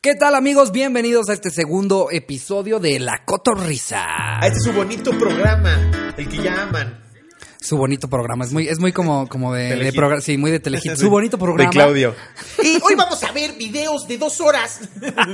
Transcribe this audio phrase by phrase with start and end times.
[0.00, 0.70] ¿Qué tal amigos?
[0.70, 4.04] Bienvenidos a este segundo episodio de La Cotorrisa.
[4.40, 7.02] A este su bonito programa, el que ya aman.
[7.60, 9.94] Su bonito programa, es muy, es muy como, como de, de Telehit.
[9.96, 10.94] progra- sí, muy de telehit.
[10.96, 11.68] Su bonito programa.
[11.68, 12.14] De Claudio.
[12.62, 14.80] Y hoy vamos a ver videos de dos horas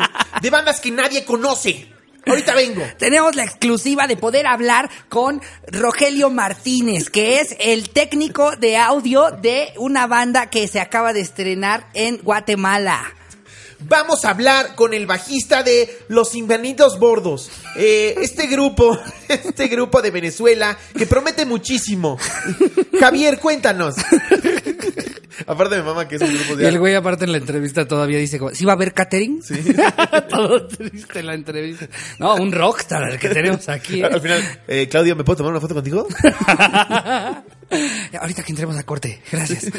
[0.43, 1.87] de bandas que nadie conoce.
[2.27, 2.83] Ahorita vengo.
[2.99, 9.31] Tenemos la exclusiva de poder hablar con Rogelio Martínez, que es el técnico de audio
[9.31, 13.05] de una banda que se acaba de estrenar en Guatemala.
[13.81, 17.51] Vamos a hablar con el bajista de Los Invanitos Bordos.
[17.77, 22.19] Eh, este grupo, este grupo de Venezuela que promete muchísimo.
[22.99, 23.97] Javier, cuéntanos.
[25.47, 28.19] Aparte de mamá que es un grupo Y el güey aparte en la entrevista todavía
[28.19, 29.43] dice, ¿sí va a haber catering?
[29.43, 29.55] Sí.
[30.31, 31.89] Todo triste en la entrevista.
[32.19, 34.01] No, un rockstar el que tenemos aquí.
[34.01, 34.05] ¿eh?
[34.05, 36.07] Al final, eh, Claudio, ¿me puedo tomar una foto contigo?
[38.21, 39.21] Ahorita que entremos a corte.
[39.31, 39.65] Gracias.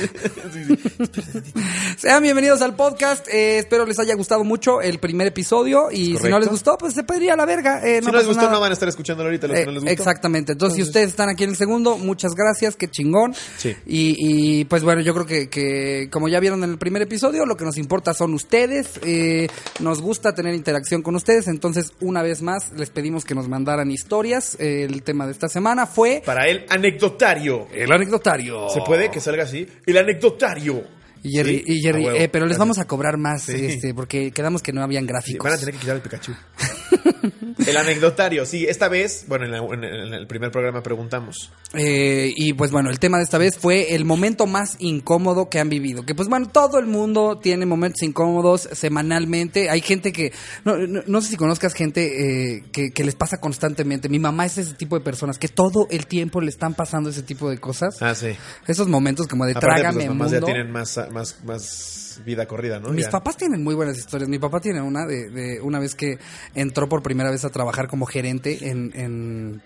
[1.98, 3.28] Sean bienvenidos al podcast.
[3.30, 5.90] Eh, espero les haya gustado mucho el primer episodio.
[5.92, 7.82] Y si no les gustó, pues se pediría a la verga.
[7.86, 8.54] Eh, si no les gustó, nada.
[8.54, 9.94] no van a estar escuchándolo ahorita los Eh, que no les gustó.
[9.94, 10.52] exactamente.
[10.54, 13.34] Entonces, si ustedes están aquí en el segundo, muchas gracias, qué chingón.
[13.58, 13.76] Sí.
[13.86, 17.46] Y, y, pues bueno, yo creo que, que como ya vieron en el primer episodio,
[17.46, 19.00] lo que nos importa son ustedes.
[19.04, 19.48] Eh,
[19.80, 21.48] nos gusta tener interacción con ustedes.
[21.48, 24.58] Entonces, una vez más, les pedimos que nos mandaran historias.
[24.60, 27.68] El tema de esta semana fue Para el anecdotario.
[27.86, 28.70] El anecdotario.
[28.70, 29.68] ¿Se puede que salga así?
[29.86, 30.84] El anecdotario.
[31.28, 32.20] Y Jerry, Sí, y Jerry, a huevo.
[32.20, 33.54] eh, pero les vamos a cobrar más, Sí.
[33.66, 35.44] este, porque quedamos que no habían gráficos.
[35.44, 36.34] van a tener que quitar el Pikachu.
[37.68, 41.52] el anecdotario, sí, esta vez, bueno, en, la- en el- en el primer programa preguntamos.
[41.74, 45.60] Eh, y pues bueno, el tema de esta vez fue el momento más incómodo que
[45.60, 46.06] han vivido.
[46.06, 49.70] Que pues bueno, todo el mundo tiene momentos incómodos semanalmente.
[49.70, 50.32] Hay gente que,
[50.64, 54.10] no, no, no sé si conozcas gente eh, que, que les pasa constantemente.
[54.10, 57.24] Mi mamá es ese tipo de personas que todo el tiempo le están pasando ese
[57.24, 58.02] tipo de cosas.
[58.02, 58.30] Ah, sí.
[58.68, 60.48] Esos momentos como de Aparte, pues, trágame las mamás mundo.
[60.48, 62.90] ya tienen más, más, más vida corrida, ¿no?
[62.90, 63.12] Mis Ya.
[63.12, 64.30] papás tienen muy buenas historias.
[64.30, 66.20] Mi papá tiene una de, de una vez que
[66.54, 69.62] entró por primera vez a trabajar como gerente en, en,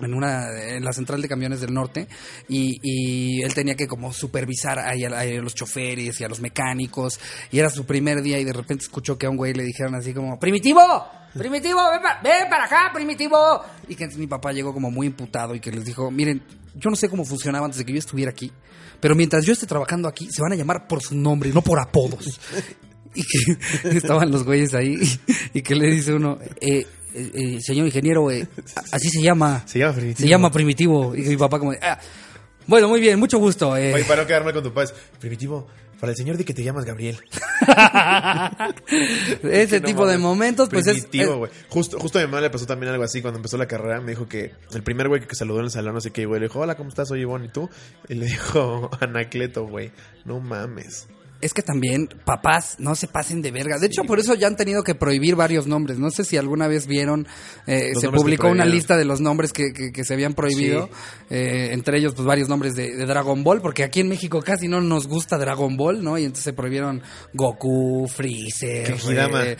[0.00, 2.08] en una en la central de camiones del norte
[2.48, 7.20] y, y él tenía que como supervisar a los choferes y a los mecánicos
[7.50, 9.94] y era su primer día y de repente escuchó que a un güey le dijeron
[9.94, 10.80] así como primitivo
[11.34, 13.36] primitivo ven, pa- ven para acá primitivo
[13.86, 16.42] y que entonces mi papá llegó como muy imputado y que les dijo miren
[16.74, 18.50] yo no sé cómo funcionaba antes de que yo estuviera aquí
[19.02, 21.78] pero mientras yo esté trabajando aquí se van a llamar por su nombre no por
[21.78, 22.40] apodos
[23.14, 24.96] y que estaban los güeyes ahí
[25.52, 28.48] y, que le dice uno, eh, eh, eh, señor ingeniero, eh,
[28.90, 29.64] así se llama.
[29.66, 30.16] Se llama Primitivo.
[30.22, 31.14] Se llama primitivo.
[31.14, 31.98] Y mi papá como, "Ah,
[32.66, 33.76] bueno, muy bien, mucho gusto.
[33.76, 33.92] eh".
[33.92, 35.66] Oye, para no quedarme con tu padre, primitivo,
[36.02, 37.16] para el señor di que te llamas Gabriel.
[39.44, 40.94] Ese No tipo de momentos, pues es...
[41.04, 41.50] Primitivo, es- güey.
[41.68, 44.00] Justo, justo a mi mamá le pasó también algo así cuando empezó la carrera.
[44.00, 46.40] Me dijo que el primer güey que saludó en el salón, no sé qué, güey,
[46.40, 47.06] le dijo, hola, ¿cómo estás?
[47.06, 47.70] Soy Ivonne, ¿y tú?
[48.08, 49.92] Y le dijo, Anacleto, güey.
[50.24, 51.06] No mames.
[51.42, 53.78] Es que también papás no se pasen de verga.
[53.78, 55.98] De hecho, por eso ya han tenido que prohibir varios nombres.
[55.98, 57.26] No sé si alguna vez vieron,
[57.66, 60.86] eh, se publicó una lista de los nombres que, que- que se habían prohibido.
[60.86, 60.92] Sí.
[61.30, 64.68] Eh, entre ellos, pues varios nombres de, de Dragon Ball, porque aquí en México casi
[64.68, 66.16] no nos gusta Dragon Ball, ¿no?
[66.18, 67.02] Y entonces se prohibieron
[67.34, 68.86] Goku, Freezer.
[68.94, 69.44] Kengidama.
[69.46, 69.56] eh,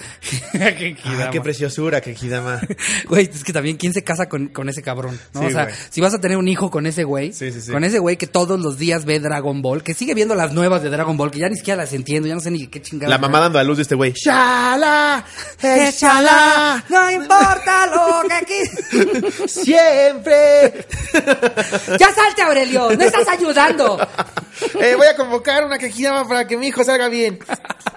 [1.05, 2.61] Ah, qué preciosura, que Hidama.
[3.09, 5.19] Güey, es que también, ¿quién se casa con, con ese cabrón?
[5.35, 5.41] ¿no?
[5.41, 5.75] Sí, o sea, güey.
[5.91, 7.33] si vas a tener un hijo con ese güey,
[7.71, 10.83] con ese güey que todos los días ve Dragon Ball, que sigue viendo las nuevas
[10.83, 13.11] de Dragon Ball, que ya ni siquiera las entiendo, ya no sé ni qué chingada.
[13.11, 14.13] La mamá dando a luz de este güey.
[14.13, 15.25] ¡Shala!
[15.63, 19.47] Échala, no importa lo que aquí.
[19.49, 20.87] ¡Siempre!
[21.99, 23.99] Ya salte, Aurelio, no estás ayudando.
[24.83, 27.39] Eh, voy a convocar una quejidama para que mi hijo salga bien.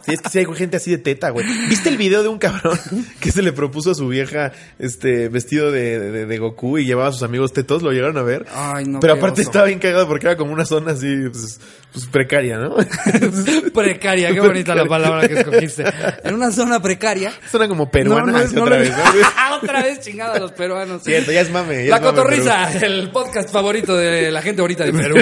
[0.06, 1.46] Sí, es que sí hay gente así de teta, güey.
[1.68, 2.80] ¿Viste el video de un cabrón
[3.20, 7.10] que se le propuso a su vieja este vestido de, de- de Goku y llevaba
[7.10, 7.82] a sus amigos tetos?
[7.82, 8.46] ¿Lo llegaron a ver?
[8.54, 9.50] Ay, no, Pero aparte oso.
[9.50, 11.60] estaba bien cagado porque era como una zona así, pues,
[11.92, 12.76] pues, precaria, ¿no?
[13.74, 15.84] Precaria, qué bonita la palabra que escogiste.
[16.24, 17.32] En una zona precaria.
[17.50, 18.26] Zona como peruana.
[18.28, 19.56] No, no es- así no otra vez, ¿no?
[19.56, 21.04] otra vez chingada a los peruanos.
[21.04, 21.86] Cierto, ya es mame.
[21.86, 25.16] ya La es mame, Cotorrisa, el podcast favorito de la gente ahorita de Perú.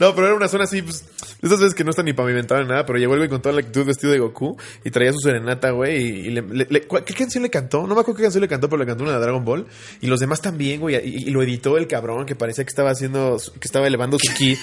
[0.00, 1.04] no, pero era una zona así, pues,
[1.42, 3.54] esas veces que no está ni pavimentada ni nada, pero llegó el güey con toda
[3.54, 5.96] la actitud vestido de Goku y traía su serenata, güey,
[6.26, 7.86] y, le, le- le- ¿cuál- ¿qué canción le cantó?
[7.86, 9.66] No me acuerdo qué canción le cantó, pero le cantó una de Dragon Ball
[10.00, 13.36] y los demás también, güey, y, lo editó el cabrón que parecía que estaba haciendo,
[13.60, 14.56] que estaba elevando su ki.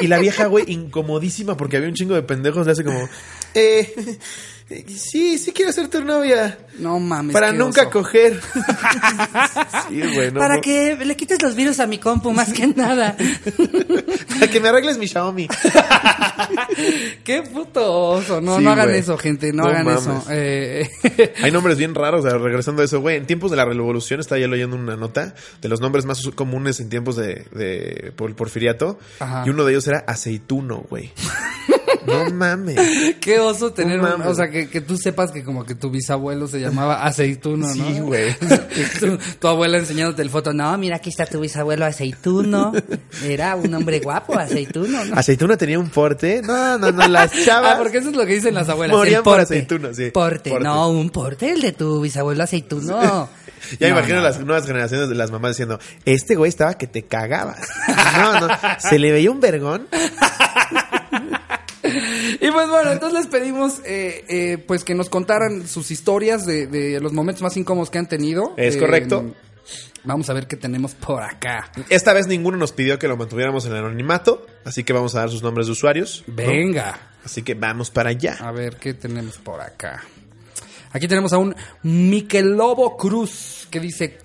[0.00, 3.08] Y, y la vieja, güey, incomodísima porque había un chingo de pendejos, le hace como,
[3.54, 3.92] eh,
[4.86, 6.58] sí, sí quiero ser tu novia.
[6.78, 7.32] No mames.
[7.32, 7.90] Para nunca oso.
[7.90, 8.40] coger.
[9.88, 10.60] sí, güey, no, Para no.
[10.60, 13.16] que le quites los virus a mi compu, más que nada.
[14.38, 15.48] Para que me arregles mi Xiaomi.
[17.24, 18.40] Qué puto oso.
[18.40, 18.98] No, Sí, no hagan güey.
[19.00, 19.52] eso, gente.
[19.52, 20.02] No, No hagan mames.
[20.02, 20.22] eso.
[20.30, 20.88] Eh,
[21.42, 23.16] Hay nombres bien raros, regresando a eso, güey.
[23.16, 26.78] En tiempos de la revolución, estaba ya leyendo una nota de los nombres más comunes
[26.80, 28.98] en tiempos de, de por- porfiriato.
[29.20, 29.42] Ajá.
[29.46, 31.10] Y uno de ellos era aceituno, güey.
[32.08, 32.76] No mames.
[33.20, 35.90] Qué oso tener, No un- o sea, que, que tú sepas que como que tu
[35.90, 37.72] bisabuelo se llamaba Aceituno, ¿no?
[37.74, 38.34] Sí, güey.
[39.00, 42.72] tu, tu abuela enseñándote el foto, no, mira, aquí está tu bisabuelo Aceituno.
[43.24, 45.14] Era un hombre guapo, Aceituno, ¿no?
[45.16, 46.42] ¿Aceituna tenía un porte?
[46.42, 47.74] No, no, no, las chavas.
[47.74, 48.96] Ah, porque eso es lo que dicen las abuelas.
[48.96, 49.54] Morían el por porte.
[49.54, 50.10] aceituno, sí.
[50.10, 50.50] Porte.
[50.50, 50.64] Porte.
[50.64, 53.28] no, un porte, el de tu bisabuelo aceituno.
[53.80, 54.22] Ya No, imagino no.
[54.22, 57.58] las nuevas generaciones de las mamás diciendo, este güey estaba que te cagabas.
[58.16, 59.88] No, no, se le veía un vergón.
[62.40, 66.66] Y pues bueno, entonces les pedimos eh, eh, pues que nos contaran sus historias de,
[66.66, 68.54] de los momentos más incómodos que han tenido.
[68.56, 69.34] Es Eh, correcto.
[70.04, 71.70] Vamos a ver qué tenemos por acá.
[71.90, 75.20] Esta vez ninguno nos pidió que lo mantuviéramos en el anonimato, así que vamos a
[75.20, 76.24] dar sus nombres de usuarios.
[76.26, 76.34] ¿no?
[76.34, 76.98] Venga.
[77.24, 78.36] Así que vamos para allá.
[78.40, 80.04] A ver qué tenemos por acá.
[80.92, 84.18] Aquí tenemos a un Michelobo Cruz que dice,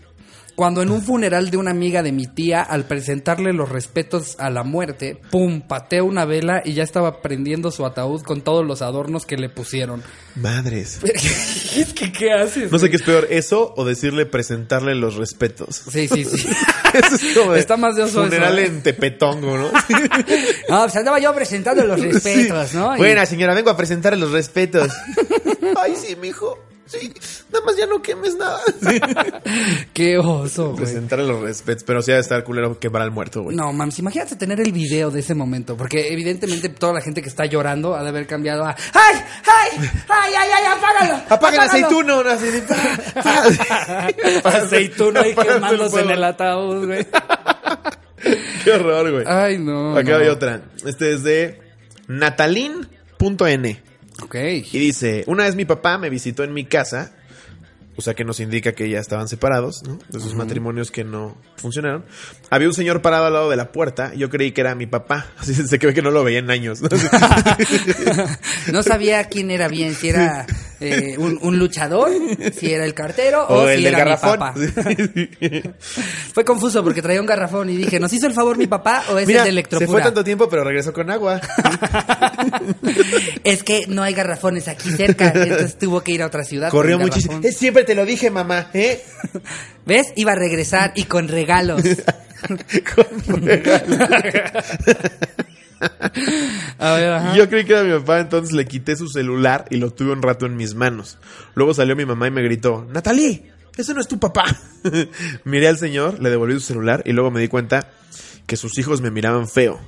[0.55, 4.49] cuando en un funeral de una amiga de mi tía, al presentarle los respetos a
[4.49, 8.81] la muerte, pum, pateó una vela y ya estaba prendiendo su ataúd con todos los
[8.81, 10.03] adornos que le pusieron.
[10.35, 10.99] Madres.
[11.75, 12.71] es que, ¿qué haces?
[12.71, 15.75] No sé qué es peor, eso o decirle presentarle los respetos.
[15.89, 16.47] Sí, sí, sí.
[16.93, 18.75] Eso es como de Está más de oso Funeral eso, ¿eh?
[18.75, 19.71] en Tepetongo, ¿no?
[20.69, 22.77] No, pues andaba yo presentando los respetos, Sí.
[22.77, 22.93] ¿no?
[22.95, 24.91] Y- Buena, señora, vengo a presentarle los respetos.
[25.75, 26.59] Ay, sí, mijo.
[26.85, 27.13] Sí,
[27.51, 28.59] nada más ya no quemes nada.
[29.93, 30.83] Qué oso, güey.
[30.83, 33.55] Presentarle los respetos, pero sí ha de estar culero quemar al muerto, güey.
[33.55, 37.29] No, mames, imagínate tener el video de ese momento, porque evidentemente toda la gente que
[37.29, 39.15] está llorando ha de haber cambiado a ¡Ay!
[39.45, 39.89] ¡Ay!
[40.09, 40.65] ¡Ay, ay, ay!
[40.77, 41.23] ¡Apágalo!
[41.29, 41.85] Apaga el apágalo".
[41.85, 42.23] aceituno,
[44.43, 47.07] Aceituno ahí quemándose en el ataúd, güey.
[48.63, 49.23] Qué horror, güey.
[49.27, 49.97] Ay, no.
[49.97, 50.17] Acá no.
[50.17, 50.61] hay otra.
[50.85, 51.61] Este es de
[52.07, 53.83] natalin.n.
[54.71, 57.13] Y dice, una vez mi papá me visitó en mi casa,
[57.95, 59.99] o sea que nos indica que ya estaban separados, ¿no?
[60.09, 62.05] De sus matrimonios que no funcionaron.
[62.49, 65.27] Había un señor parado al lado de la puerta, yo creí que era mi papá,
[65.37, 66.81] así se ve que no lo veía en años.
[66.81, 66.89] ¿no?
[68.71, 70.45] No sabía quién era bien, si era
[70.79, 72.09] eh, un, un luchador,
[72.57, 74.39] si era el cartero o, o el si del era garrafón.
[74.55, 75.73] mi papá.
[76.33, 79.17] Fue confuso porque traía un garrafón y dije, ¿nos hizo el favor mi papá o
[79.17, 81.39] es Mira, el de se fue tanto tiempo, pero regresó con agua.
[83.43, 86.69] Es que no hay garrafones aquí cerca, entonces tuvo que ir a otra ciudad.
[86.69, 87.33] Corrió muchísimo.
[87.33, 87.49] garrafón.
[87.49, 89.03] Eh, siempre te lo dije, mamá, ¿eh?
[89.85, 90.13] ¿Ves?
[90.15, 91.81] Iba a regresar y con regalos.
[92.43, 93.97] Con regalo.
[96.77, 97.37] A ver, ajá.
[97.37, 100.21] Yo creí que era mi papá, entonces le quité su celular y lo tuve un
[100.21, 101.17] rato en mis manos.
[101.55, 104.43] Luego salió mi mamá y me gritó, Natalie, ese no es tu papá.
[105.45, 107.87] Miré al señor, le devolví su celular y luego me di cuenta
[108.45, 109.79] que sus hijos me miraban feo.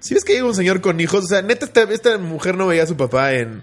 [0.00, 2.66] Si ves que llega un señor con hijos, o sea, neta, esta, esta mujer no
[2.66, 3.62] veía a su papá en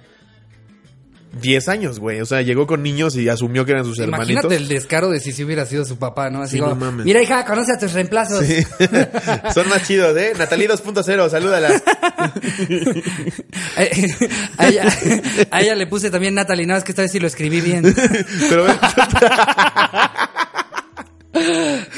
[1.42, 2.22] 10 años, güey.
[2.22, 4.54] O sea, llegó con niños y asumió que eran sus Imagínate hermanitos.
[4.54, 6.42] el descaro de si sí hubiera sido su papá, ¿no?
[6.42, 7.06] Así Sí, como, no mames.
[7.06, 8.44] mira hija, conoce a tus reemplazos.
[8.46, 8.66] Sí.
[9.54, 10.34] Son más chidos, ¿eh?
[10.38, 11.70] Natalie 2.0, salúdala.
[14.58, 14.84] A, ella,
[15.52, 17.84] a ella le puse también Natalie, nada más que esta vez sí lo escribí bien.
[18.50, 18.66] Pero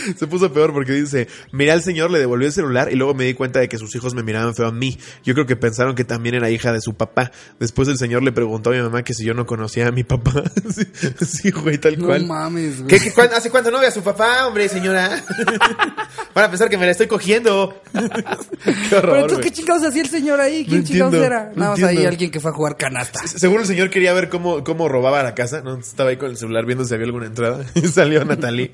[0.17, 3.25] Se puso peor porque dice, miré al señor, le devolvió el celular y luego me
[3.25, 4.97] di cuenta de que sus hijos me miraban feo a mí.
[5.23, 7.31] Yo creo que pensaron que también era hija de su papá.
[7.59, 10.03] Después el señor le preguntó a mi mamá que si yo no conocía a mi
[10.03, 10.43] papá.
[10.75, 10.85] sí,
[11.25, 12.25] sí, güey, tal No cual.
[12.25, 12.87] mames, güey.
[12.87, 15.09] ¿Qué, qué, cuán- ¿Hace cuánto no ve a su papá, hombre, señora?
[16.33, 17.81] Van a pensar que me la estoy cogiendo.
[17.93, 17.99] qué
[18.89, 19.49] Pero horror, entonces, güey.
[19.49, 20.65] ¿qué chingados hacía el señor ahí?
[20.65, 21.51] ¿Quién No chingados entiendo, era?
[21.55, 23.25] no Nada más ahí alguien que fue a jugar canasta.
[23.27, 25.77] Seguro el señor quería ver cómo, cómo robaba la casa, ¿no?
[25.77, 27.65] Estaba ahí con el celular viendo si había alguna entrada.
[27.75, 28.71] Y salió Natalie.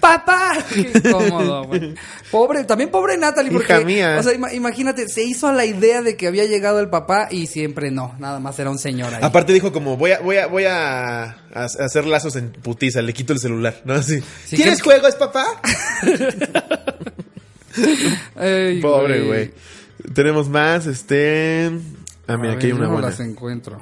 [0.00, 0.56] ¡Papá!
[0.74, 1.94] Qué cómodo, güey.
[2.30, 3.72] Pobre, también pobre Natalie, porque.
[3.72, 4.16] Hija mía.
[4.18, 7.28] O sea, ima- imagínate, se hizo a la idea de que había llegado el papá
[7.30, 8.14] y siempre no.
[8.18, 9.20] Nada más era un señor ahí.
[9.22, 13.32] Aparte dijo como, voy a, voy a, voy a, hacer lazos en putiza, le quito
[13.32, 13.94] el celular, ¿no?
[13.94, 14.20] Así.
[14.44, 15.44] Sí, ¿Tienes que- juegos, papá?
[18.82, 19.52] Pobre, güey.
[20.14, 21.70] Tenemos más, este...
[22.26, 23.08] Ah, A mira, ver, aquí hay una no buena.
[23.08, 23.80] las encuentro.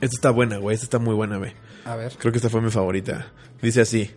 [0.00, 0.74] Esta está buena, güey.
[0.74, 1.52] Esta está muy buena, güey.
[1.84, 2.12] A ver.
[2.18, 3.32] Creo que esta fue mi favorita.
[3.62, 4.10] Dice así.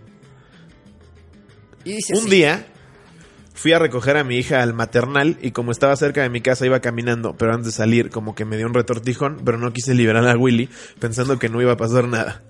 [1.89, 2.29] Y dice Un así.
[2.29, 2.67] día
[3.55, 6.65] fui a recoger a mi hija al maternal y como estaba cerca de mi casa
[6.65, 9.96] iba caminando, pero antes de salir como que me dio un retortijón, pero no quise
[9.96, 10.69] liberar a Willy
[11.00, 12.43] pensando que no iba a pasar nada.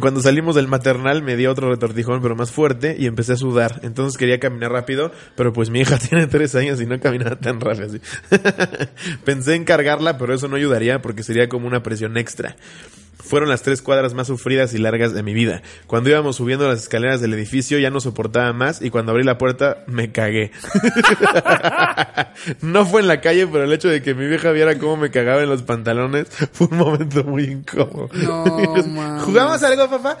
[0.00, 3.80] Cuando salimos del maternal me dio otro retortijón pero más fuerte y empecé a sudar.
[3.84, 7.60] Entonces quería caminar rápido, pero pues mi hija tiene tres años y no caminaba tan
[7.60, 8.00] rápido así.
[9.24, 12.56] Pensé en cargarla, pero eso no ayudaría porque sería como una presión extra.
[13.18, 15.62] Fueron las tres cuadras más sufridas y largas de mi vida.
[15.86, 19.38] Cuando íbamos subiendo las escaleras del edificio ya no soportaba más y cuando abrí la
[19.38, 20.50] puerta me cagué.
[22.60, 25.10] no fue en la calle, pero el hecho de que mi vieja viera cómo me
[25.10, 28.08] cagaba en los pantalones fue un momento muy incómodo.
[28.12, 28.44] No.
[29.24, 30.18] ¿Jugamos algo, papá?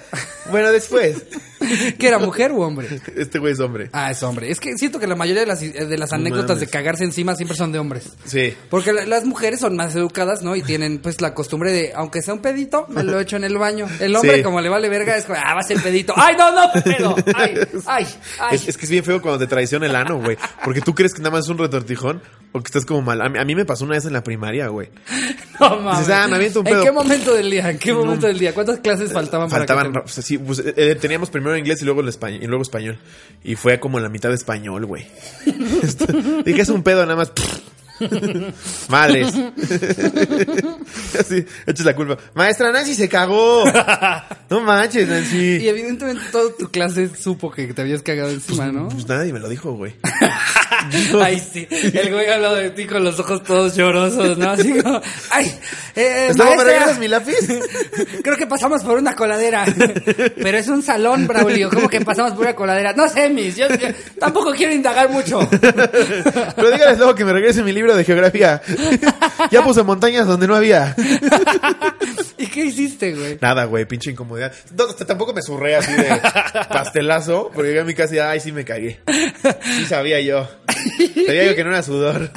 [0.50, 1.24] Bueno, después.
[1.98, 2.88] ¿Que era mujer u hombre?
[3.16, 3.88] Este güey es hombre.
[3.92, 4.50] Ah, es hombre.
[4.50, 7.56] Es que siento que la mayoría de las, de las anécdotas de cagarse encima siempre
[7.56, 8.04] son de hombres.
[8.24, 8.54] Sí.
[8.70, 10.56] Porque la- las mujeres son más educadas, ¿no?
[10.56, 13.56] Y tienen pues la costumbre de, aunque sea un pedito, me lo echo en el
[13.58, 13.86] baño.
[14.00, 14.42] El hombre, Sí.
[14.42, 16.14] como le vale verga, es como, ah, va a ser pedito.
[16.16, 17.14] ¡Ay, no, no, pedo!
[17.34, 17.54] ¡Ay,
[17.86, 18.06] ay,
[18.40, 18.56] ay!
[18.56, 20.36] Es, es que es bien feo cuando te traiciona el ano, güey.
[20.64, 22.22] Porque tú crees que nada más es un retortijón
[22.56, 23.20] o que estás como mal.
[23.20, 24.88] A mí, a mí me pasó una vez en la primaria, güey.
[25.60, 26.00] No mames.
[26.00, 26.82] Dices, ah, me aviento un ¿En pedo.
[26.84, 27.70] qué momento del día?
[27.70, 28.52] ¿En qué momento del día?
[28.52, 31.84] ¿Cuántas clases faltaban, Faltaban, para o sea, sí, pues, eh, eh, teníamos primero inglés y
[31.84, 32.98] luego el español, y luego español.
[33.44, 35.06] Y fue como la mitad de español, güey.
[35.82, 36.06] Esto-
[36.44, 37.32] Dije, es un pedo nada más.
[38.88, 39.32] Madres.
[41.18, 42.16] Así, eches la culpa.
[42.34, 43.64] Maestra, Nancy se cagó.
[44.50, 45.68] No manches, Y Nancy.
[45.68, 48.88] evidentemente toda tu clase supo que te habías cagado encima, ¿no?
[48.88, 49.94] Pues nadie me lo dijo, güey.
[51.22, 51.66] Ay, sí.
[51.70, 54.50] El güey habló de ti con los ojos todos llorosos, ¿no?
[54.50, 55.54] Así como, ay,
[55.94, 57.36] eh, ¿me maestra, regresas mi lápiz?
[58.22, 59.64] Creo que pasamos por una coladera.
[60.36, 61.70] Pero es un salón, Braulio.
[61.70, 62.92] ¿Cómo que pasamos por una coladera?
[62.92, 63.56] No sé, mis.
[63.56, 65.40] Yo, yo tampoco quiero indagar mucho.
[65.50, 68.62] Pero dígales luego que me regrese mi libro de geografía.
[69.50, 70.94] ya puse montañas donde no había.
[72.38, 73.38] ¿Y qué hiciste, güey?
[73.40, 74.52] Nada, güey, pinche incomodidad.
[74.76, 76.20] No, tampoco me surré así de
[76.68, 79.00] pastelazo, porque llegué a mi casa y ay, sí me cagué.
[79.78, 80.48] Sí sabía yo.
[81.26, 82.30] Sabía yo que no era sudor.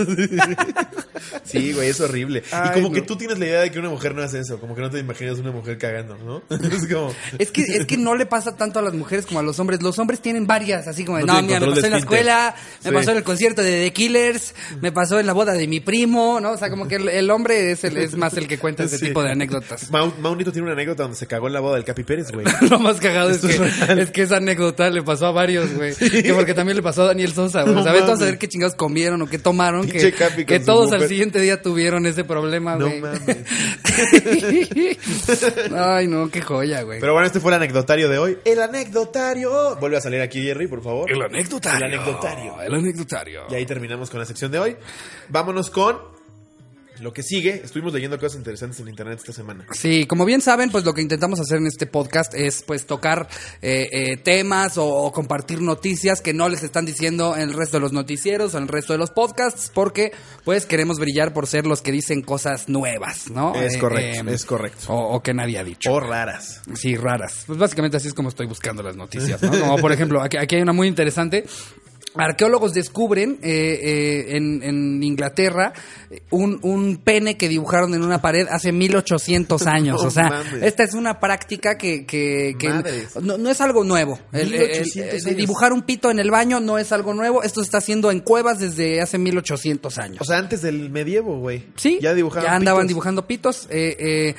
[1.44, 2.44] Sí, güey, es horrible.
[2.68, 4.76] y como que tú tienes la idea de que una mujer no hace eso, como
[4.76, 6.44] que no te imaginas una mujer cagando, ¿no?
[6.50, 9.44] Es como Es que, es que no le pasa tanto a las mujeres como a
[9.44, 9.82] los hombres.
[9.82, 11.98] Los hombres tienen varias, así como, de, No no, mira, me pasó en la de
[11.98, 12.20] esfínter".
[12.20, 12.96] escuela, me Sí.
[12.96, 16.40] pasó en el concierto de The Killers, me pasó en la boda de mi primo,
[16.42, 16.52] ¿no?
[16.52, 18.98] O sea, como que el, el hombre es, el, es más el que cuenta ese
[19.00, 19.06] Sí.
[19.08, 19.90] tipo de anécdotas.
[19.92, 22.46] Mau- Maunito tiene una anécdota donde se cagó en la boda del Capi Pérez, güey.
[22.70, 23.56] Lo más cagado es que,
[24.02, 25.96] es que esa anécdota le pasó a varios, güey.
[25.96, 27.76] Que porque también le pasó a Daniel Sosa, güey.
[27.76, 29.82] No sea, vete a saber qué chingados comieron o qué tomaron.
[29.88, 33.02] Pinche Que, que todos al siguiente día tuvieron ese problema, No güey.
[33.02, 33.38] mames.
[35.76, 37.00] Ay, no, qué joya, güey.
[37.00, 38.38] Pero bueno, este fue el anecdotario de hoy.
[38.46, 39.76] El anecdotario.
[39.80, 41.12] Vuelve a salir aquí, Jerry, por favor.
[41.12, 41.78] El anecdotario.
[41.86, 42.62] El anecdotario.
[42.62, 43.42] El anecdotario.
[43.50, 44.76] Y ahí terminamos con la sección de hoy.
[45.30, 46.16] Vámonos con
[47.00, 47.62] lo que sigue.
[47.64, 49.68] Estuvimos leyendo cosas interesantes en internet esta semana.
[49.72, 53.28] Sí, como bien saben, pues lo que intentamos hacer en este podcast es pues tocar
[53.62, 57.78] eh, eh, temas o, o compartir noticias que no les están diciendo en el resto
[57.78, 60.12] de los noticieros o en el resto de los podcasts, porque
[60.44, 63.54] pues queremos brillar por ser los que dicen cosas nuevas, ¿no?
[63.54, 64.92] Es Eh, correcto, eh, es correcto.
[64.92, 65.94] O, o que nadie ha dicho.
[65.94, 66.62] O raras.
[66.74, 67.44] Sí, raras.
[67.46, 69.52] Pues básicamente así es como estoy buscando las noticias, ¿no?
[69.52, 71.46] Como por ejemplo, aquí, aquí hay una muy interesante.
[72.20, 75.74] Arqueólogos descubren eh, eh, en, en Inglaterra
[76.32, 80.02] un, un pene que dibujaron en una pared hace 1800 años.
[80.02, 80.64] No o sea, mames.
[80.64, 82.70] esta es una práctica que, que, que
[83.22, 84.20] no, no es algo nuevo.
[84.32, 87.44] El- el- 1800 el- dibujar un pito en el baño no es algo nuevo.
[87.44, 90.18] Esto se está haciendo en cuevas desde hace 1800 años.
[90.22, 91.66] O sea, antes del medievo, güey.
[91.76, 92.50] Sí, Ya dibujaban.
[92.50, 92.88] ya andaban pitos.
[92.90, 93.68] dibujando pitos.
[93.70, 94.36] eh, eh,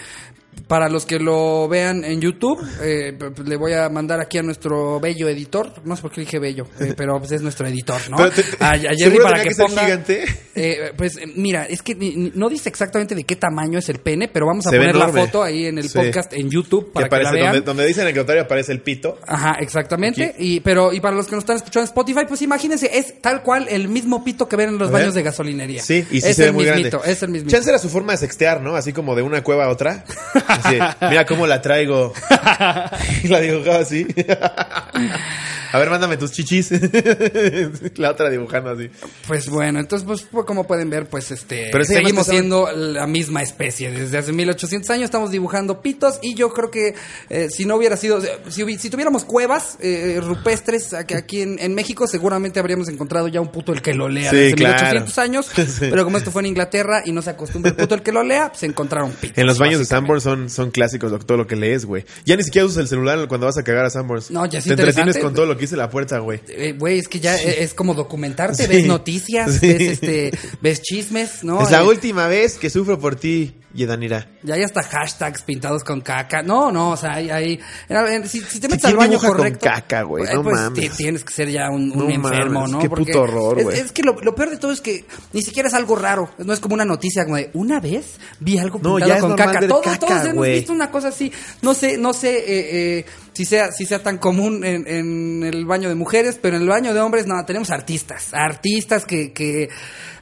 [0.67, 5.01] para los que lo vean en YouTube, eh, le voy a mandar aquí a nuestro
[5.01, 5.73] bello editor.
[5.85, 8.17] No sé por qué dije bello, eh, pero pues es nuestro editor, ¿no?
[8.31, 9.85] Te- a, a Jerry ¿seguro para que, que ponga.
[9.85, 10.25] gigante?
[10.55, 11.95] Eh, pues mira, es que
[12.35, 15.09] no dice exactamente de qué tamaño es el pene, pero vamos a Se poner la
[15.09, 15.97] foto ahí en el Sí.
[15.99, 17.53] podcast en YouTube Que para que, aparece la vean.
[17.55, 19.19] donde, donde dice anecdotario aparece el pito.
[19.27, 20.25] Ajá, exactamente.
[20.35, 20.57] Aquí.
[20.57, 23.43] Y pero y para los que nos están escuchando en Spotify, pues imagínense, es tal
[23.43, 25.83] cual el mismo pito que ven en los baños de gasolinería.
[25.83, 27.13] Sí, y sí es se ve el muy mismito, grande.
[27.13, 27.51] es el mismo.
[27.51, 28.75] Chance era su forma de sextear, ¿no?
[28.77, 30.05] Así como de una cueva a otra.
[30.49, 32.13] Así, mira cómo la traigo.
[33.25, 34.07] La dibujaba así.
[35.73, 36.71] A ver, mándame tus chichis.
[37.97, 38.91] La otra dibujando así.
[39.27, 43.43] Pues bueno, entonces pues pues, como pueden ver, pues este Pero seguimos siendo la misma
[43.43, 43.91] especie.
[43.91, 46.95] Desde hace 1800 años estamos dibujando pitos y yo creo que
[47.31, 51.75] eh, si no hubiera sido si, si tuviéramos cuevas eh, rupestres aquí, aquí en, en
[51.75, 54.77] México, seguramente habríamos encontrado ya un puto el que lo lea Sí, desde claro.
[54.77, 55.87] 1800 años, Sí.
[55.91, 58.23] pero como esto fue en Inglaterra y no se acostumbra el puto el que lo
[58.23, 59.39] lea, se encontraron pitos.
[59.39, 59.85] En los baños de.
[59.85, 62.05] Sanborns son, son clásicos todo lo que lees, güey.
[62.25, 64.31] Ya ni siquiera usas el celular cuando vas a cagar a Sanborns.
[64.31, 66.41] No, ya es Te entretienes con todo lo que dice la puerta, güey.
[66.49, 68.69] Eh, Güey, es que ya es como documentarte, Sí.
[68.69, 69.67] ves noticias, Sí.
[69.69, 71.63] ves este, ves chismes, ¿no?
[71.63, 74.29] es la Eh, última vez que sufro por ti, Yedanira.
[74.43, 76.43] Ya hay hasta hashtags pintados con caca.
[76.43, 77.31] No, no, o sea, hay...
[77.31, 77.61] hay
[78.27, 80.25] si, si te metes ¿quién al baño con caca, güey?
[80.25, 80.79] eh, No pues mames.
[80.91, 82.79] ti- tienes que ser ya un, un No enfermo, mames, ¿no?
[82.81, 83.79] qué puto horror, güey.
[83.79, 86.31] Es, que lo, lo peor de todo es que ni siquiera es algo raro.
[86.39, 89.21] No es como una noticia como de, una vez vi algo No, pintado ya es
[89.23, 89.67] con caca.
[89.67, 91.33] Todos, caca, todos hemos visto una cosa así.
[91.63, 95.65] No sé, no sé eh, eh, si, sea, si sea tan común en, en el
[95.65, 98.29] baño de mujeres, pero en el baño de hombres, no, tenemos artistas.
[98.33, 99.33] Artistas que...
[99.33, 99.69] que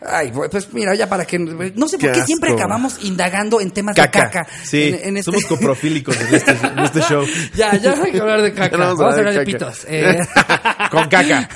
[0.09, 1.39] Ay, pues mira, ya para que...
[1.39, 4.19] No sé por Qué qué siempre acabamos indagando en temas Caca.
[4.21, 4.47] de caca.
[4.65, 7.25] Sí, En- en este- somos coprofílicos en este, en este show.
[7.55, 8.77] Ya, ya hay que hablar de caca.
[8.77, 9.45] No Vamos, a hablar de, caca.
[9.45, 9.87] pitos.
[9.89, 10.19] Eh,
[10.91, 11.49] Con caca.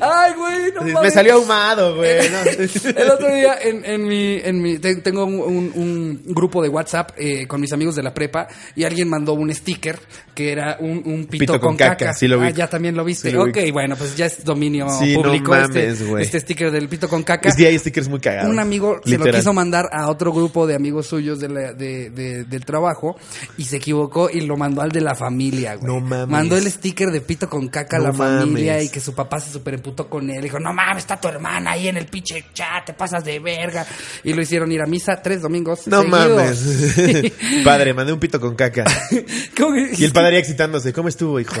[0.00, 1.14] Ay, güey, no Me mames.
[1.14, 2.18] salió ahumado, güey.
[2.30, 2.38] ¿no?
[2.96, 6.68] El otro día en, en mi, en mi te- tengo un, un- un grupo de
[6.68, 9.98] WhatsApp eh, con mis amigos de la prepa y alguien mandó un sticker
[10.34, 11.96] que era un, un pito, Pito con, con caca.
[11.96, 12.46] caca, sí lo vi.
[12.46, 13.30] Ah, ya también lo viste.
[13.30, 13.50] Sí lo vi.
[13.50, 17.08] ok, bueno, pues ya es dominio Sí, no público mames, este, este sticker del pito
[17.08, 17.50] con caca.
[17.56, 18.50] Que hay stickers muy cagados.
[18.50, 22.10] Un amigo se lo quiso mandar a otro grupo de amigos suyos de la- de-
[22.10, 23.16] de- del trabajo
[23.56, 25.86] y se equivocó y lo mandó al de la familia, güey.
[25.86, 26.28] No mames.
[26.28, 29.40] Mandó el sticker de pito con caca a No la familia y que su papá
[29.40, 29.50] se
[29.94, 30.42] con él.
[30.42, 33.86] Dijo, no mames, está tu hermana ahí en el pinche chat, te pasas de verga.
[34.24, 36.28] Y lo hicieron ir a misa tres domingos No seguidos.
[36.30, 37.32] mames.
[37.64, 38.84] padre, mandé un pito con caca.
[39.56, 40.92] ¿Cómo que- Y el padre excitándose.
[40.92, 41.54] ¿Cómo estuvo, hijo?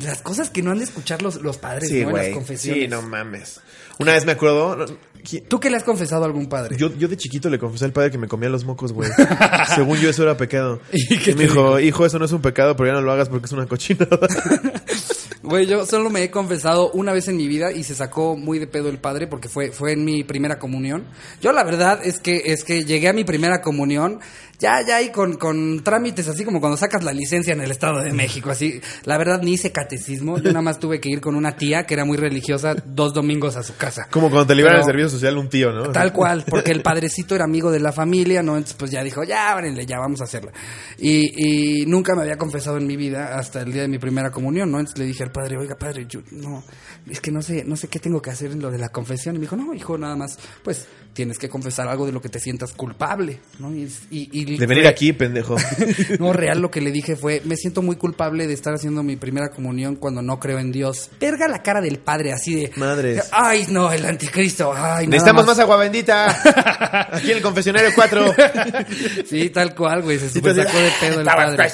[0.00, 2.10] Las cosas que no han de escuchar los, los padres, Sí, ¿no?
[2.10, 2.82] En las confesiones.
[2.84, 3.60] Sí, no mames.
[3.98, 4.76] Una vez me acuerdo.
[4.76, 4.84] no,
[5.28, 6.76] ¿quién- ¿Tú qué le has confesado a algún padre?
[6.76, 9.08] Yo, yo de chiquito le confesé al padre que me comía los mocos, güey.
[9.74, 10.80] Según yo, eso era pecado.
[10.92, 13.46] ¿Y me dijo, hijo, eso no es un pecado, pero ya no lo hagas porque
[13.46, 14.18] es una cochinada.
[15.42, 18.58] Güey, yo solo me he confesado una vez en mi vida y se sacó muy
[18.58, 21.04] de pedo el padre porque fue, fue en mi primera comunión.
[21.40, 24.20] Yo la verdad es que, es que llegué a mi primera comunión
[24.62, 28.00] ya, ya ahí con, con trámites así como cuando sacas la licencia en el Estado
[28.00, 28.80] de México, así.
[29.04, 31.94] La verdad ni hice catecismo, yo nada más tuve que ir con una tía que
[31.94, 34.06] era muy religiosa dos domingos a su casa.
[34.08, 35.90] Como cuando te liberan el servicio social un tío, ¿no?
[35.90, 38.56] Tal cual, porque el padrecito era amigo de la familia, ¿no?
[38.56, 40.52] Entonces, pues ya dijo, ya, várenle, ya vamos a hacerla.
[40.96, 44.30] Y, y nunca me había confesado en mi vida hasta el día de mi primera
[44.30, 44.78] comunión, ¿no?
[44.78, 46.62] Entonces le dije al padre, oiga, padre, yo no,
[47.08, 49.34] es que no sé, no sé qué tengo que hacer en lo de la confesión.
[49.36, 52.28] Y me dijo, no, hijo, nada más, pues tienes que confesar algo de lo que
[52.28, 53.74] te sientas culpable, ¿no?
[53.74, 55.56] Y, y, y De venir fue- aquí, pendejo.
[56.18, 59.16] no, real lo que le dije fue, me siento muy culpable de estar haciendo mi
[59.16, 61.10] primera comunión cuando no creo en Dios.
[61.20, 62.70] Verga la cara del padre así de...
[62.76, 63.28] Madres.
[63.32, 64.72] Ay, no, el anticristo.
[64.74, 67.08] Ay, Necesitamos más agua bendita.
[67.12, 68.34] Aquí en el confesionario 4.
[69.26, 70.18] Sí, tal cual, güey.
[70.18, 71.68] Se super pues, sacó de pedo el padre.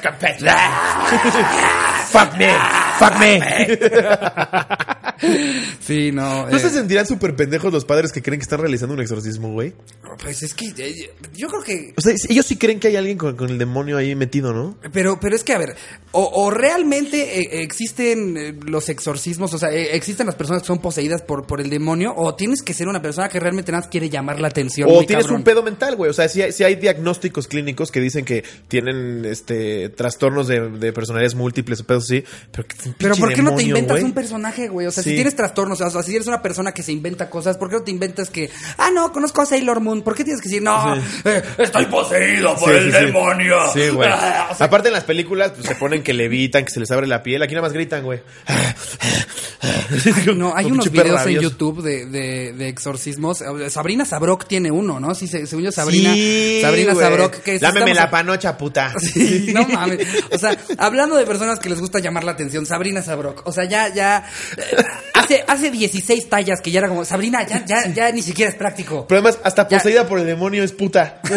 [2.11, 2.53] Fuck me.
[2.99, 4.99] Fuck me.
[5.81, 6.49] Sí, no.
[6.49, 9.53] ¿No eh, se sentirán súper pendejos los padres que creen que están realizando un exorcismo,
[9.53, 9.73] güey?
[10.21, 11.95] Pues es que eh, yo creo que...
[11.97, 14.77] O sea, ellos sí creen que hay alguien con, con el demonio ahí metido, ¿no?
[14.93, 15.77] Pero, pero es que, a ver,
[16.13, 20.67] o, o realmente eh, existen eh, los exorcismos, o sea, eh, existen las personas que
[20.67, 23.83] son poseídas por, por el demonio, o tienes que ser una persona que realmente nada
[23.83, 24.89] más quiere llamar la atención.
[24.91, 25.41] O tienes cabrón.
[25.41, 26.11] un pedo mental, güey.
[26.11, 30.69] O sea, sí hay, sí hay diagnósticos clínicos que dicen que tienen este trastornos de,
[30.71, 32.25] de personalidades múltiples o pedos así.
[32.53, 34.87] Pero, que es un Pero ¿por qué no te inventas un personaje, güey?
[34.87, 35.08] O sea, Sí.
[35.09, 37.77] Si tienes trastornos, o sea, si eres una persona que se inventa cosas, ¿por qué
[37.77, 40.03] no te inventas que, ah, no, conozco a Sailor Moon?
[40.03, 43.57] ¿Por qué tienes que decir, no, eh, estoy poseído por el demonio?
[43.73, 44.09] Sí, güey.
[44.21, 46.91] Ah, o sea, Aparte en las películas pues, se ponen que levitan, que se les
[46.91, 47.43] abre la piel.
[47.43, 48.21] Aquí nada más gritan, güey.
[50.37, 51.39] No, hay unos videos en.
[51.41, 53.43] YouTube de, de, de exorcismos.
[53.71, 55.15] Sabrina Sabrok tiene uno, ¿no?
[55.15, 57.07] Sí, se- según yo, Sabrina, Sí, Sabrina güey.
[57.07, 57.35] Sabrok.
[57.43, 58.93] Que Lámeme la panocha, puta.
[59.01, 60.07] Sí, no mames.
[60.33, 63.47] O sea, hablando de personas que les gusta llamar la atención, Sabrina Sabrok.
[63.47, 64.25] O sea, ya, ya.
[65.15, 68.57] Hace, hace 16 tallas que ya era como, Sabrina, ya, ya, ya ni siquiera es
[68.57, 69.07] práctico.
[69.09, 69.79] Pero además, hasta Ya.
[69.79, 71.21] poseída por el demonio es puta.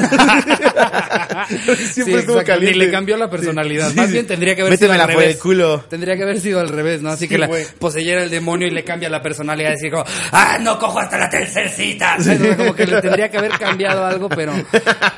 [1.49, 2.77] Sí, Siempre estuvo exacto, caliente.
[2.79, 3.89] Ni le cambió la personalidad.
[3.89, 4.13] Sí, Más sí.
[4.13, 5.35] bien tendría que haber Métemela sido al por revés.
[5.35, 5.83] el culo.
[5.89, 7.09] Tendría que haber sido al revés, ¿no?
[7.09, 9.73] Así Sí, que la poseyera el demonio y le cambia la personalidad.
[9.73, 12.15] Así como, ah, no cojo hasta la tercer cita.
[12.19, 14.53] O sea, como que le tendría que haber cambiado algo, pero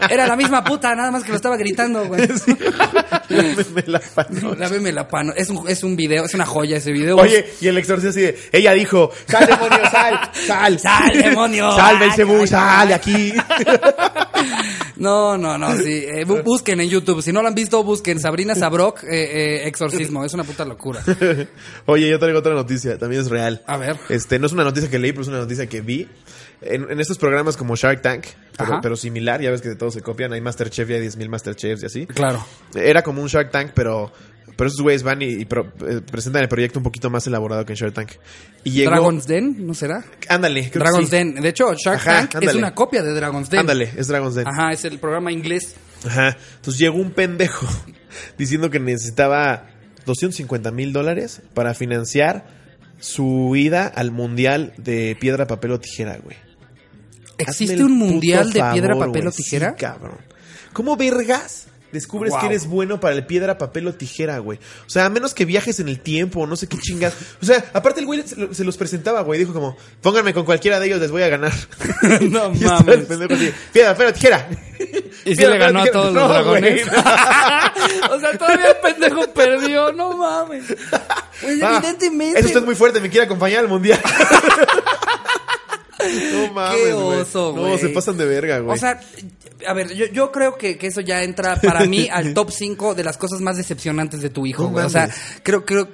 [0.10, 2.28] era la misma puta, nada más que lo estaba gritando, güey.
[3.30, 4.56] Lámeme la panocha.
[4.60, 5.34] Láveme la pano.
[5.36, 7.18] Es un, es un video, es una joya ese video.
[7.18, 10.80] Oye, y el exorcista así de, ella dijo, sal demonio, sal, sal.
[10.84, 11.72] Sal, demonio.
[11.76, 13.34] Sal, Belcebú, sal de aquí.
[14.96, 16.06] No, no, no, sí.
[16.08, 17.22] Eh, bu- busquen en YouTube.
[17.22, 19.08] Si no lo han visto, busquen Sabrina Sabrok, eh,
[19.64, 20.24] eh, exorcismo.
[20.24, 21.02] Es una puta locura.
[21.86, 23.64] Oye, yo traigo otra noticia, también es real.
[23.68, 23.98] A ver.
[24.10, 26.08] Este, no es una noticia que leí, pero es una noticia que vi.
[26.62, 28.26] En, en estos programas como Shark Tank,
[28.82, 31.84] pero similar, ya ves que de todos se copian, hay Masterchef y hay 10.000 Masterchefs
[31.84, 32.06] y así.
[32.06, 32.46] Claro.
[32.74, 34.14] Era como un Shark Tank, pero,
[34.56, 37.66] pero esos güeyes van y, y pro- eh, presentan el proyecto un poquito más elaborado
[37.66, 38.12] que en Shark Tank.
[38.64, 38.92] Y llegó...
[38.92, 40.04] Dragon's Den, ¿no será?
[40.30, 40.62] Ándale.
[40.70, 41.16] creo que Dragon's sí.
[41.16, 41.36] Den.
[41.36, 43.62] De hecho, Shark Ajá, Tank es una copia de Dragon's Den.
[43.62, 44.48] Ándale, es Dragon's Den.
[44.48, 45.76] Ajá, es el programa inglés.
[46.06, 46.38] Ajá.
[46.56, 47.68] Entonces llegó un pendejo
[48.38, 49.68] diciendo que necesitaba
[50.06, 52.46] 250 mil dólares para financiar
[53.00, 56.38] su ida al mundial de piedra, papel o tijera, güey.
[57.38, 59.72] ¿Existe un mundial de piedra, papel o tijera?
[59.72, 60.18] Sí, cabrón.
[60.72, 61.68] ¿Cómo vergas?
[61.94, 62.40] Descubres Wow.
[62.42, 64.60] que eres bueno para el piedra, papel o tijera, güey.
[64.86, 67.14] O sea, a menos que viajes en el tiempo o no sé qué chingas.
[67.42, 69.40] O sea, aparte el güey se, lo- se los presentaba, güey.
[69.40, 71.54] Dijo como, pónganme con cualquiera de ellos, les voy a ganar.
[72.30, 73.06] no mames.
[73.06, 74.50] pendejo así, piedra, papel o tijera.
[74.80, 74.86] Y
[75.30, 76.86] sí Piedra, le ganó a todos los No, dragones.
[76.88, 76.94] no.
[78.16, 79.94] o sea, todavía el pendejo perdió.
[79.94, 80.66] No mames.
[80.68, 82.40] Pues Ah, evidentemente.
[82.40, 84.02] Eso está muy fuerte, me quiere acompañar al mundial.
[86.48, 87.20] No mames, Qué güey.
[87.20, 87.78] oso, No, güey.
[87.80, 88.76] se pasan de verga, güey.
[88.76, 89.00] O sea,
[89.68, 92.96] a ver, yo, yo creo que, que eso ya entra para mí al top 5
[92.96, 94.86] de las cosas más decepcionantes de tu hijo, No güey.
[94.86, 95.10] O sea,
[95.44, 95.88] creo, creo,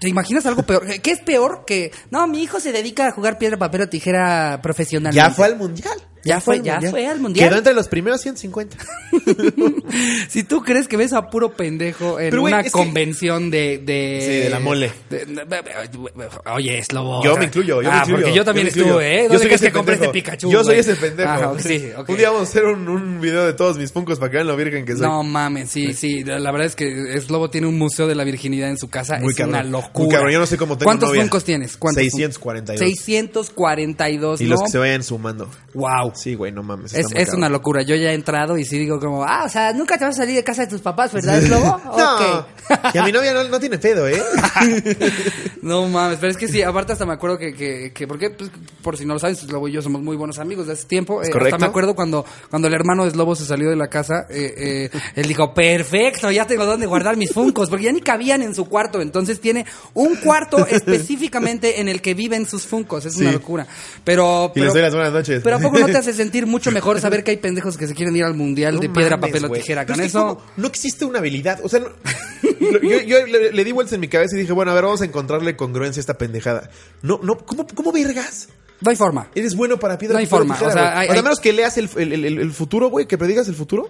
[0.00, 0.84] ¿Te imaginas algo peor?
[1.00, 1.92] ¿Qué es peor que.?
[2.10, 5.16] No, mi hijo se dedica a jugar piedra, papel o tijera profesionalmente.
[5.16, 5.96] Ya fue al mundial.
[6.24, 7.48] Ya fue- al ya fue al mundial.
[7.48, 8.76] Quedó entre los primeros 150.
[10.28, 13.50] si tú crees que ves a puro pendejo en Pero, güey, una es que- convención
[13.50, 14.18] de, de.
[14.20, 14.92] Sí, de la mole.
[15.10, 17.22] de- de- oye, es lobo.
[17.24, 18.22] Yo me incluyo, yo me ah, incluyo.
[18.22, 18.88] porque yo también me incluyo.
[19.00, 19.16] estuve, ¿eh?
[19.16, 20.24] Yo ¿Dónde soy crees ese que compré este pendejo.
[20.24, 20.50] Pikachu?
[20.50, 20.80] Yo soy güey?
[20.80, 21.30] ese pendejo.
[21.30, 22.08] Ajá, sí, ok.
[22.08, 24.46] Un día vamos a hacer un, un video de todos mis funkos para que vean
[24.46, 25.02] lo virgen que soy.
[25.02, 26.24] No mames, sí, sí.
[26.24, 29.18] La verdad es que es Lobo tiene un museo de la virginidad en su casa.
[29.18, 29.54] Muy es cabrón.
[29.54, 30.16] una Muy locura.
[30.16, 30.32] cabrón.
[30.32, 31.22] Yo no sé cómo tengo ¿Cuántos novia.
[31.22, 31.76] funcos tienes?
[31.76, 32.78] ¿Cuántos 642.
[32.80, 34.50] 642, y ¿no?
[34.50, 35.48] los que se vayan sumando.
[35.74, 36.07] Wow.
[36.14, 36.94] Sí, güey, no mames.
[36.94, 37.82] Es, una locura.
[37.82, 40.22] Yo ya he entrado y sí digo como, ah, o sea, nunca te vas a
[40.22, 41.80] salir de casa de tus papás, ¿verdad, Lobo?
[41.98, 42.46] No,
[42.92, 44.22] y a mi novia no, no tiene pedo, ¿eh?
[45.62, 48.50] No mames, pero es que sí, aparte hasta me acuerdo que, que, que porque, pues,
[48.82, 51.22] por si no lo saben, Slobo y yo somos muy buenos amigos de hace tiempo.
[51.22, 51.56] Eh, correcto.
[51.56, 54.90] hasta me acuerdo cuando, cuando el hermano de Slobo se salió de la casa, eh,
[54.92, 58.54] eh, él dijo, perfecto, ya tengo dónde guardar mis funcos, porque ya ni cabían en
[58.54, 63.32] su cuarto, entonces tiene un cuarto específicamente en el que viven sus funcos, es una
[63.32, 63.66] locura.
[64.04, 65.40] Pero, Y les pero, doy las buenas noches.
[65.42, 67.94] pero ¿a poco no te hace sentir mucho mejor saber que hay pendejos que se
[67.94, 69.82] quieren ir al mundial No de piedra, mames, papel o tijera?
[69.86, 70.42] Pero Con es que eso...
[70.56, 71.60] no existe una habilidad.
[71.62, 71.88] O sea, no-
[72.82, 75.00] yo, yo le, le di vueltas en mi cabeza y dije, bueno, a ver, vamos
[75.02, 76.70] a encontrarle congruencia a esta pendejada.
[77.02, 78.48] No, no, ¿cómo, cómo vergas?
[78.80, 79.28] No hay forma.
[79.34, 81.76] Eres bueno para piedra No hay forma, tijera, o sea, hay- hay- menos que leas
[81.78, 83.88] el, el- el- el futuro, güey, que predigas el futuro.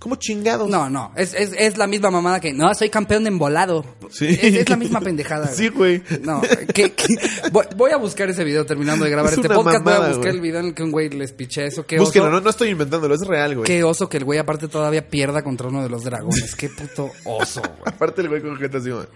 [0.00, 0.68] ¿Cómo chingados?
[0.70, 3.84] No, no, es, es, es la misma mamada que, no, soy campeón de embolado.
[4.10, 4.26] Sí.
[4.28, 5.48] Es, es la misma pendejada.
[5.52, 6.02] Sí, güey.
[6.22, 6.40] No,
[6.72, 7.16] que, que-
[7.50, 9.82] voy, voy a buscar ese video terminando de grabar Es este podcast.
[9.82, 10.34] voy a buscar güey.
[10.36, 11.84] el video en el que un güey les piché eso.
[11.84, 13.66] Qué oso, no, no estoy inventándolo, es real, güey.
[13.66, 16.54] Qué oso que el güey aparte todavía pierda contra uno de los dragones.
[16.54, 17.72] Qué puto oso, güey.
[17.86, 19.06] Aparte el güey con gente así, güey.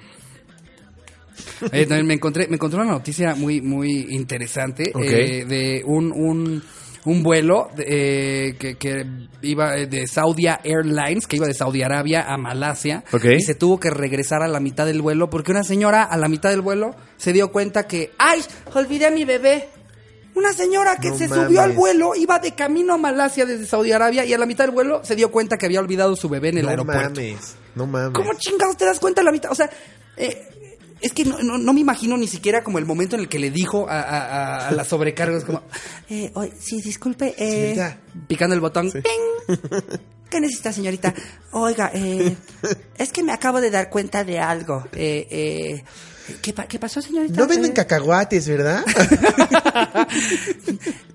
[1.71, 6.63] Eh, también me encontré, me encontré una noticia muy, muy interesante eh, de un, un,
[7.05, 9.05] un vuelo de, eh, que, que
[9.43, 13.25] iba eh, de Saudi Airlines, que iba de Saudi Arabia a Malasia, Ok.
[13.25, 16.29] y se tuvo que regresar a la mitad del vuelo porque una señora a la
[16.29, 18.41] mitad del vuelo se dio cuenta que, ¡ay!
[18.75, 19.69] Olvidé a mi bebé.
[20.35, 21.45] Una señora que No se mames.
[21.45, 24.65] subió al vuelo, iba de camino a Malasia desde Saudi Arabia y a la mitad
[24.65, 27.11] del vuelo se dio cuenta que había olvidado su bebé en el no aeropuerto.
[27.21, 28.13] mames, no mames.
[28.15, 29.53] ¿Cómo chingados te das cuenta a la mitad?
[29.53, 29.69] O sea,
[30.17, 30.72] eh,
[31.03, 33.39] es que no, no- no me imagino ni siquiera como el momento en el que
[33.39, 35.37] le dijo a, a- a- a la sobrecarga.
[35.37, 35.63] Es como,
[36.11, 37.35] eh, oye, sí, disculpe.
[37.37, 37.99] Eh, Señorita.
[38.29, 38.91] picando el botón.
[38.91, 39.03] ¡ping!
[40.33, 41.13] ¿Qué necesita, señorita?
[41.51, 42.35] Oiga, eh,
[42.97, 44.83] es que me acabo de dar cuenta de algo.
[44.95, 45.85] Eh, eh,
[46.41, 47.39] ¿qué, pa- qué pasó, señorita?
[47.39, 48.83] No venden Eh, cacahuates, ¿verdad?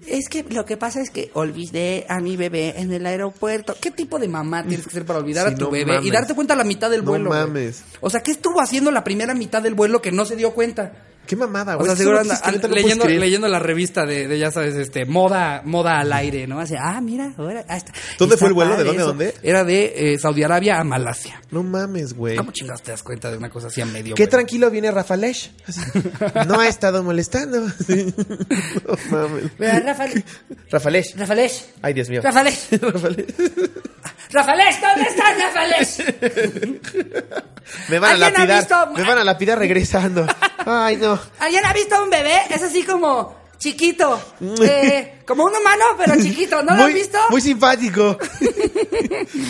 [0.08, 3.76] Es que lo que pasa es que olvidé a mi bebé en el aeropuerto.
[3.80, 6.10] ¿Qué tipo de mamá tienes que ser para olvidar Sí, a tu no bebé y
[6.12, 7.30] darte cuenta a la mitad del No vuelo?
[7.30, 7.40] güey?
[7.42, 7.84] mames.
[8.00, 10.94] O sea, ¿qué estuvo haciendo la primera mitad del vuelo que no se dio cuenta?
[11.28, 11.86] Qué mamada, O güey.
[11.88, 15.06] sea, Esas seguro que neta no leyendo, leyendo la revista de, de, ya sabes, este,
[15.06, 16.60] moda, moda al aire, ¿no?
[16.60, 18.78] Así, ah, mira, ahora, ah, está- ¿Dónde está fue el vuelo?
[18.78, 19.08] ¿De dónde eso.
[19.10, 19.34] dónde?
[19.44, 21.42] Era de eh, Saudi Arabia a Malasia.
[21.52, 22.38] No mames, güey.
[22.38, 25.52] ¿Cómo chingados te das cuenta de una cosa así a medio Qué tranquilo viene Rafalesh.
[26.48, 27.68] No ha estado molestando.
[27.88, 28.14] Sí.
[28.88, 29.44] No mames.
[29.60, 30.24] Mira, Rafael,
[30.72, 31.16] Rafalesh.
[31.16, 32.22] Rafalesh, Ay, Dios mío.
[32.24, 33.26] Rafalesh, Rafalesh.
[34.32, 35.98] Rafalesh, ¿dónde estás, Rafalesh?
[37.90, 38.60] Me van a ¿Alguien ha lapidar.
[38.60, 40.26] visto- Me van a lapidar regresando.
[40.66, 41.17] Ay, no.
[41.40, 42.36] ¿Alguien ha visto a un bebé?
[42.50, 44.20] Es así como chiquito,
[44.62, 47.18] eh, como un humano, pero chiquito, ¿no lo muy, has visto?
[47.30, 48.18] Muy simpático.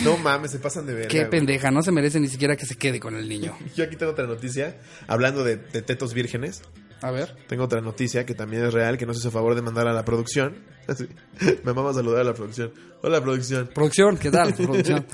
[0.02, 1.08] No mames, se pasan de verga.
[1.08, 3.56] Qué pendeja, no se merece ni siquiera que se quede con el niño.
[3.76, 4.76] Yo aquí tengo otra noticia.
[5.06, 6.62] Hablando de, de tetos vírgenes.
[7.00, 7.34] A ver.
[7.46, 10.04] Tengo otra noticia que también es real, que nos hizo favor de mandar a la
[10.04, 10.56] producción.
[11.64, 12.72] Me vamos a saludar a la producción.
[13.02, 13.70] Hola, producción.
[13.72, 14.54] Producción, ¿qué tal?
[14.54, 15.06] Producción.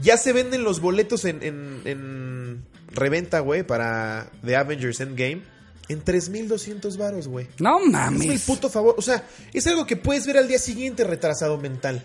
[0.00, 5.42] Ya se venden los boletos en, en, en reventa, güey, para The Avengers Endgame.
[5.88, 7.46] En 3.200 varos, güey.
[7.58, 7.86] No Hazme
[8.24, 8.42] el mames.
[8.42, 8.94] puto favor.
[8.96, 12.02] O sea, es algo que puedes ver al día siguiente retrasado mental.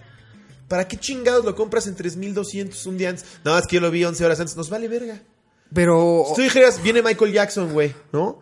[0.67, 3.25] ¿Para qué chingados lo compras en 3.200 un día antes?
[3.43, 4.55] No, es que yo lo vi 11 horas antes.
[4.57, 5.19] Nos vale verga.
[5.73, 8.41] Pero, Si tú dijeras, viene Michael Jackson, güey, ¿no?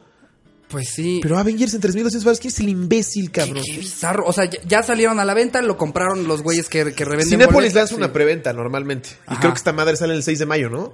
[0.70, 1.20] pues sí.
[1.22, 3.64] Pero Avengers en 3.200 varos, ¿quién es el imbécil, cabrón?
[3.66, 4.26] qué bizarro.
[4.26, 7.30] O sea, ya, ya salieron a la venta, lo compraron los güeyes que, que revenden.
[7.40, 7.96] Cinépolis lanza sí.
[7.96, 9.10] una preventa normalmente.
[9.30, 9.40] Y Ajá.
[9.40, 10.94] creo que esta madre sale el 6 de mayo, ¿no?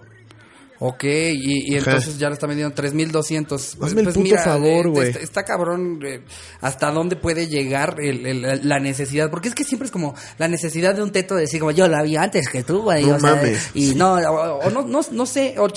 [0.86, 3.78] Ok, y, y entonces ya lo están vendiendo 3200.
[3.82, 5.08] Hazme el puto favor, eh, güey.
[5.08, 6.22] Está, está cabrón eh,
[6.60, 9.30] hasta dónde puede llegar el- el- la necesidad.
[9.30, 11.88] Porque es que siempre es como la necesidad de un teto de decir, como yo
[11.88, 13.06] la vi antes que tú, güey.
[13.06, 13.70] No o sea, mames.
[13.74, 15.56] y no, o, o no, no, no sé.
[15.58, 15.68] o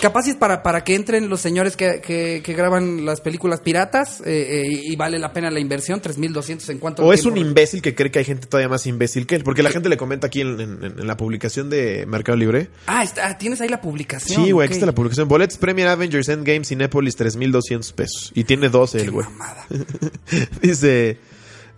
[0.00, 4.20] Capaz es para, para que entren los señores que, que, que graban las películas piratas
[4.22, 7.82] eh, eh, y vale la pena la inversión, 3200 en cuánto O es un imbécil
[7.82, 9.44] que cree que hay gente todavía más imbécil que él.
[9.44, 12.68] Porque la gente le comenta aquí en, en- en la publicación de Mercado Libre.
[12.86, 14.44] Ah, está, tienes ahí la publicación.
[14.44, 14.70] Sí, güey, ok.
[14.70, 15.28] aquí está la publicación.
[15.28, 18.32] Boletos Premier Avengers Endgame Cinépolis 3.200 pesos.
[18.34, 19.26] Y tiene 12 el güey.
[20.62, 21.18] Dice...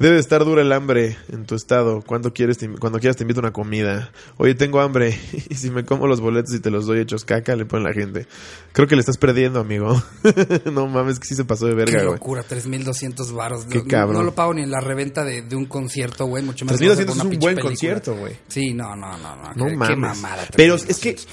[0.03, 2.03] Debe de estar dura el hambre en tu estado.
[2.03, 4.11] Cuando quieres, te- cuando quieras te invito a una comida.
[4.37, 5.19] Oye, tengo hambre.
[5.49, 7.93] Y si me como los boletos y te los doy hechos caca, le ponen la
[7.93, 8.27] gente.
[8.73, 10.03] Creo que le estás perdiendo, amigo.
[10.73, 12.13] no mames, que sí se pasó de Qué verga, güey.
[12.15, 13.65] locura, 3200 varos.
[13.67, 14.17] Qué No- cabrón.
[14.19, 16.79] No, lo pago ni en la reventa de, de un concierto, güey, mucho menos.
[16.81, 18.37] 3200 con es un buen concierto, güey.
[18.49, 19.53] Sí, no, no, no, no.
[19.55, 19.89] No qué, mames.
[19.89, 20.47] qué mamada.
[20.57, 21.27] Pero es que 3200.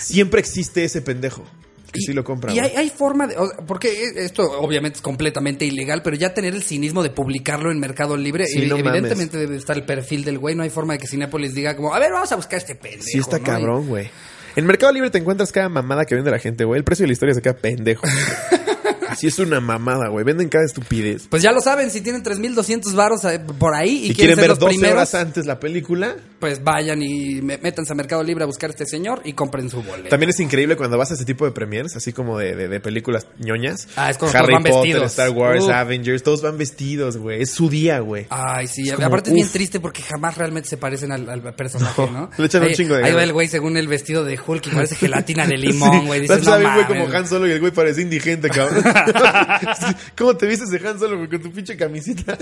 [0.00, 1.44] siempre existe ese pendejo.
[1.92, 3.36] Que sí lo compra, Y hay, hay forma de.
[3.66, 8.16] porque esto obviamente es completamente ilegal, pero ya tener el cinismo de publicarlo en Mercado
[8.16, 8.80] Libre, Sí, mames.
[8.86, 10.54] evidentemente debe estar el perfil del güey.
[10.54, 13.04] No hay forma de que Cinépolis diga como, a ver, vamos a buscar este pendejo.
[13.04, 13.44] Sí está ¿no?
[13.44, 14.10] cabrón, güey.
[14.56, 16.78] En Mercado Libre te encuentras cada mamada que vende la gente, güey.
[16.78, 18.06] El precio de la historia se queda pendejo.
[19.08, 20.24] Así es una mamada, güey.
[20.24, 21.24] Venden cada estupidez.
[21.24, 24.14] Y, Pues ya lo saben, si tienen 3200 varos eh, por ahí y, Y, quieren
[24.14, 26.16] quieren ver los 12 primeros, horas antes la película.
[26.38, 29.82] Pues vayan y métanse a Mercado Libre a buscar a este señor y compren su
[29.82, 30.08] boleto.
[30.10, 32.80] También es increíble cuando vas a ese tipo de premiers, así como de, de- de
[32.80, 33.88] películas ñoñas.
[33.96, 35.10] Ah, es cuando Harry todos van Potter, vestidos.
[35.12, 35.68] Star Wars.
[35.68, 37.42] Avengers, todos van vestidos, güey.
[37.42, 38.26] Es su día, güey.
[38.30, 42.02] Ay, sí, como, aparte es bien triste porque jamás realmente se parecen al, al personaje,
[42.02, 42.30] No, ¿no?
[42.38, 44.70] le echan un chingo de Ahí va el güey según el vestido de Hulk y
[44.70, 46.20] parece gelatina de limón, güey.
[46.26, 46.34] Sí.
[46.34, 47.06] Dices, no güey, como.
[47.16, 48.84] Han Solo y el güey parece indigente, cabrón.
[50.16, 52.36] ¿Cómo te vistes de Han Solo, güey, con tu pinche camisita?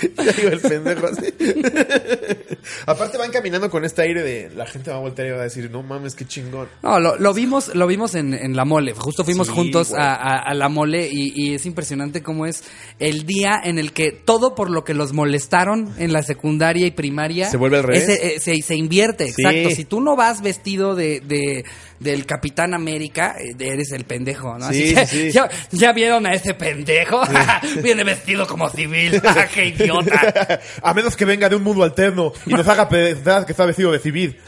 [0.16, 1.32] ya digo el pendejo así.
[2.86, 5.42] Aparte van caminando con este aire de la gente va a voltear y va a
[5.44, 6.68] decir, no mames, qué chingón.
[6.82, 8.92] No, lo, lo vimos, lo vimos en, en la mole.
[8.94, 12.64] Justo fuimos Sí, juntos a, a- a la mole y, y es impresionante cómo es
[12.98, 16.90] el día en el que todo por lo que los molestaron en la secundaria y
[16.90, 18.08] primaria Se vuelve al revés.
[18.08, 19.42] ese, eh, se, se invierte, Sí.
[19.42, 19.70] exacto.
[19.70, 21.64] Si tú no vas vestido de, de-
[22.00, 24.68] del Capitán América, eh, eres el pendejo, ¿no?
[24.70, 25.32] Sí, Así que, sí, sí.
[25.32, 27.20] ¿ya, ya vieron a ese pendejo?
[27.82, 29.20] Viene vestido como civil.
[29.54, 30.60] ¡Qué idiota!
[30.82, 33.92] a menos que venga de un mundo alterno y nos haga pensar que está vestido
[33.92, 34.38] de civil.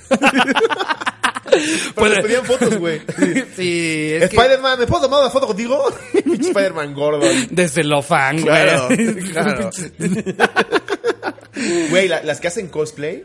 [1.95, 3.01] Puede- le pedían fotos, güey.
[3.57, 5.83] Sí, que Spider-Man, ¿me puedo tomar una foto contigo?
[6.15, 7.27] Spider-Man gordo.
[7.51, 9.15] de celofán, güey.
[9.33, 9.71] claro.
[11.91, 13.25] Güey, la- las que hacen cosplay,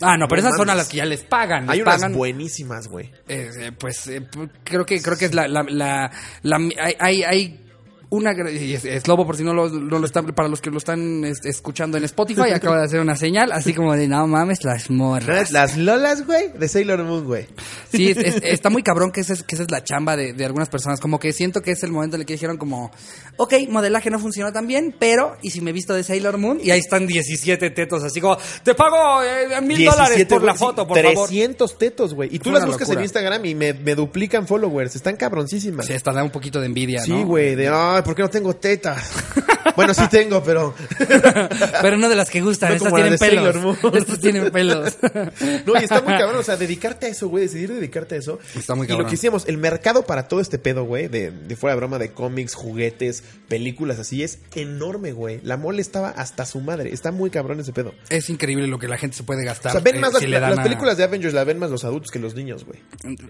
[0.00, 1.62] Ah, no, pero No esas son a las que ya les pagan.
[1.66, 3.10] Les hay unas pagan, buenísimas, güey.
[3.28, 6.10] eh, eh, pues eh, p- creo que creo que es la la, la,
[6.42, 7.69] la- hay, hay, hay
[8.10, 10.70] una y es, es lobo por si no lo, no lo están para los que
[10.70, 14.26] lo están es- escuchando en Spotify acaba de hacer una señal así como de no
[14.26, 17.46] mames las morras Las lolas, güey, de Sailor Moon, güey.
[17.92, 20.32] sí es- es- está muy cabrón que esa es, que esa es la chamba de,
[20.32, 22.90] de algunas personas como que siento que es el momento en el que dijeron como
[23.36, 26.72] ok modelaje no funcionó tan bien pero y si me visto de Sailor Moon y
[26.72, 30.86] ahí están 17 tetos así como te pago eh, mil dólares 17, por la foto
[30.86, 32.34] por favor 300 tetos, güey.
[32.34, 33.00] Y tú Fue las buscas locura.
[33.00, 34.96] en Instagram y me, me duplican followers.
[34.96, 35.86] Están cabroncísimas.
[35.86, 37.26] Sí, hasta da un poquito de envidia, Sí, ¿no?
[37.26, 39.10] güey, de, ay, ¿por qué no tengo tetas?
[39.76, 40.74] bueno, sí tengo, pero...
[41.82, 43.76] Pero no de las que gustan, No estas tienen pelos.
[43.94, 44.98] Estas tienen pelos.
[45.66, 48.38] No, y está muy cabrón, o sea, dedicarte a eso, güey, decidir dedicarte a eso.
[48.56, 49.08] Está muy Y lo cabrón.
[49.10, 52.12] que hicimos, el mercado para todo este pedo, güey, de, de fuera de broma, de
[52.12, 55.40] cómics, juguetes, películas así, es enorme, güey.
[55.42, 56.92] La mole estaba hasta su madre.
[56.92, 57.94] Está muy cabrón ese pedo.
[58.08, 59.70] Es increíble lo que la gente se puede gastar.
[59.70, 61.70] O sea, ven eh, más si las, las a- películas de Avengers, la ven más
[61.70, 62.80] los adultos que los niños, güey.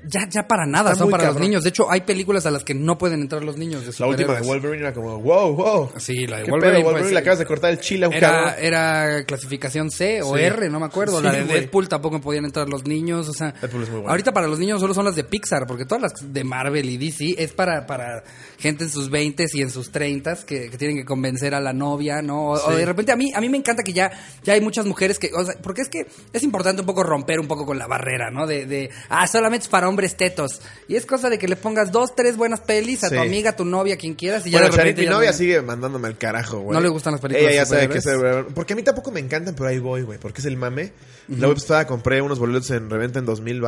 [0.06, 1.48] Ya, ya para nada, Está son para los cabrón.
[1.48, 1.62] niños.
[1.64, 4.34] De hecho, hay películas a las que no pueden entrar los niños de La última
[4.34, 4.40] de.
[4.46, 5.90] Wolverine era como, wow, wow.
[5.98, 7.02] Sí, la de ¿Qué Wolverine, pedo, Wolverine?
[7.04, 8.54] pues, le acabas de cortar el chile a un Era, cabrón.
[8.60, 10.42] era clasificación C o Sí.
[10.42, 11.18] R, no me acuerdo.
[11.18, 11.60] Sí, la de güey.
[11.60, 13.28] Deadpool tampoco podían entrar los niños.
[13.28, 14.10] O sea, Deadpool es muy buena.
[14.10, 16.96] ahorita para los niños solo son las de Pixar, porque todas las de Marvel y
[16.96, 18.24] DC es para, para
[18.58, 21.72] gente en sus 20 y en sus 30 que, que tienen que convencer a la
[21.72, 22.50] novia, ¿no?
[22.50, 24.10] O, de repente a mí, a mí me encanta que ya,
[24.44, 27.40] ya hay muchas mujeres que, o sea, porque es que es importante un poco romper
[27.40, 28.46] un poco con la barrera, ¿no?
[28.46, 30.60] De, de ah, solamente es para hombres tetos.
[30.88, 33.56] Y es cosa de que le pongas dos, tres buenas pelis a tu amiga, a
[33.56, 35.36] tu novia, a quien quieras, y ya Bueno, de Charit, repente mi ya novia no-
[35.36, 36.74] sigue mandándome al carajo, güey.
[36.74, 38.08] ¿No le gustan las películas Ella ya sabe que es?
[38.54, 40.18] Porque a mí tampoco me encantan, pero ahí voy, güey.
[40.18, 40.92] Porque es el mame.
[41.28, 43.60] La vez pasada compré unos boletos en reventa en 2000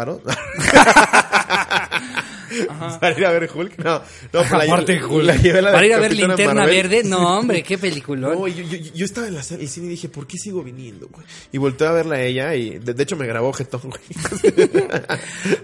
[3.01, 3.79] Para ir a ver Hulk.
[3.79, 5.25] No, no, pues la, Aparte, la- Hulk.
[5.25, 6.77] la la Para de ir a ver Linterna Marvel.
[6.89, 8.33] Verde, no, hombre, qué peliculón.
[8.35, 10.63] No, yo, yo, yo estaba en la sala, el cine y dije, ¿por qué sigo
[10.63, 11.27] viniendo, güey?
[11.53, 14.03] Y volteé a verla a ella y de, de hecho me grabó jetón, güey.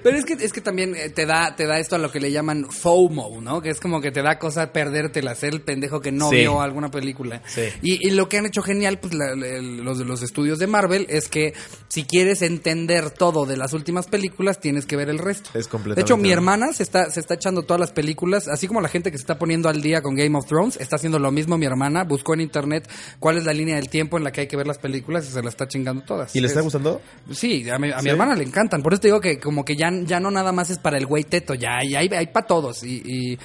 [0.02, 2.20] Pero es que, es que también eh, te da, te da esto a lo que
[2.20, 3.60] le llaman FOMO, ¿no?
[3.60, 6.36] Que es como que te da cosa perdértela, ser el pendejo que no Sí.
[6.36, 7.42] vio alguna película.
[7.46, 7.62] Sí.
[7.82, 11.06] Y, y lo que han hecho genial, pues la- los de los estudios de Marvel,
[11.08, 11.54] es que
[11.88, 15.50] si quieres entender todo de las últimas películas, tienes que ver el resto.
[15.54, 16.00] Es De completamente.
[16.02, 19.10] hecho, mi hermana se está, se está echando todas las películas, así como la gente
[19.10, 21.66] que se está poniendo al día con Game of Thrones, está haciendo lo mismo mi
[21.66, 22.88] hermana, buscó en internet
[23.18, 25.32] cuál es la línea del tiempo en la que hay que ver las películas y
[25.32, 26.34] se la está chingando todas.
[26.34, 27.00] ¿Y le está Es- gustando?
[27.32, 28.82] Sí, a mi, a hermana le encantan.
[28.82, 31.06] Por eso te digo que como que ya, ya no nada más es para el
[31.06, 32.82] güey teto, ya, ya hay, hay para todos.
[32.84, 33.38] Y, y,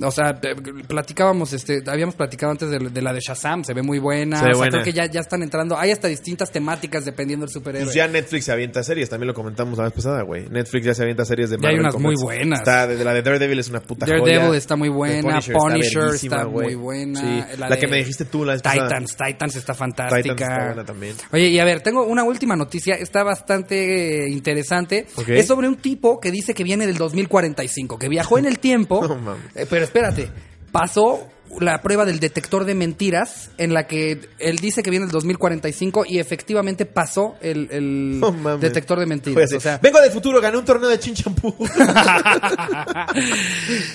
[0.00, 0.38] o sea,
[0.86, 4.38] platicábamos, este, habíamos platicado antes de, de la de Shazam, se ve muy buena.
[4.38, 4.72] Se ve o sea, buena.
[4.72, 5.76] creo que ya, ya están entrando.
[5.78, 7.86] Hay hasta distintas temáticas dependiendo del superhéroe.
[7.86, 10.48] Pues ya Netflix se avienta series, también lo comentamos la vez pasada, güey.
[10.48, 13.14] Netflix ya se avienta series de Ya hay Marvel unas muy buenas, Está de la
[13.14, 14.58] de Daredevil es una puta Daredevil joya.
[14.58, 17.20] está muy The buena, Punisher, está, muy buena.
[17.20, 18.88] Sí, La la, de que me dijiste tú, la vez pasada.
[18.88, 20.22] Titans, Titans está fantástica.
[20.22, 21.16] Titans está buena también.
[21.32, 25.06] Oye, y a ver, tengo una última noticia, está bastante eh, interesante.
[25.26, 29.00] Es sobre un tipo que dice que viene del 2045, que viajó en el tiempo.
[29.06, 29.44] No mames.
[29.54, 30.28] Eh, pero espérate,
[30.70, 31.26] pasó
[31.60, 36.04] la prueba del detector de mentiras en la que él dice que viene del 2045
[36.08, 38.20] y efectivamente pasó el, el
[38.60, 39.50] detector de mentiras.
[39.50, 41.54] sí, O sea, Vengo del futuro, gané un torneo de chinchampú.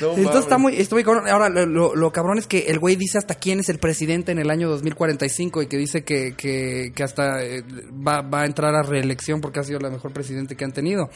[0.01, 1.27] No Entonces está muy, está muy cabrón.
[1.27, 4.31] Ahora, lo, lo- lo cabrón es que el güey dice hasta quién es el presidente
[4.31, 7.63] en el año 2045 y que dice que, que, que hasta eh,
[8.05, 11.09] va, va a entrar a reelección porque ha sido la mejor presidente que han tenido.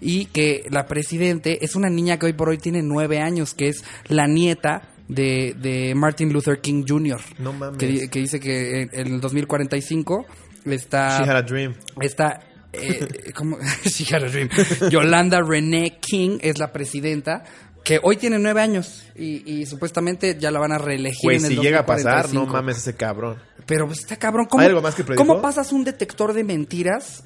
[0.00, 3.68] Y que la presidente es una niña que hoy por hoy tiene nueve años, que
[3.68, 7.20] es la nieta de, de Martin Luther King Jr.
[7.38, 7.78] No mames.
[7.78, 10.26] Que, que dice que en, el 2045
[10.66, 11.18] está...
[11.18, 11.74] She had a dream.
[12.00, 12.40] Está.
[12.72, 13.58] Eh, ¿cómo?
[13.84, 14.48] She had a dream.
[14.90, 17.44] Yolanda Renee King es la presidenta.
[17.84, 21.44] Que hoy tiene nueve años y, y supuestamente ya la van a reelegir Güey, en
[21.46, 22.46] el si llega a pasar, 2045.
[22.46, 23.38] no mames ese cabrón.
[23.66, 24.46] Pero pues, está cabrón.
[24.48, 25.04] ¿Cómo, ¿Hay algo más que?
[25.04, 27.24] ¿Cómo pasas un detector de mentiras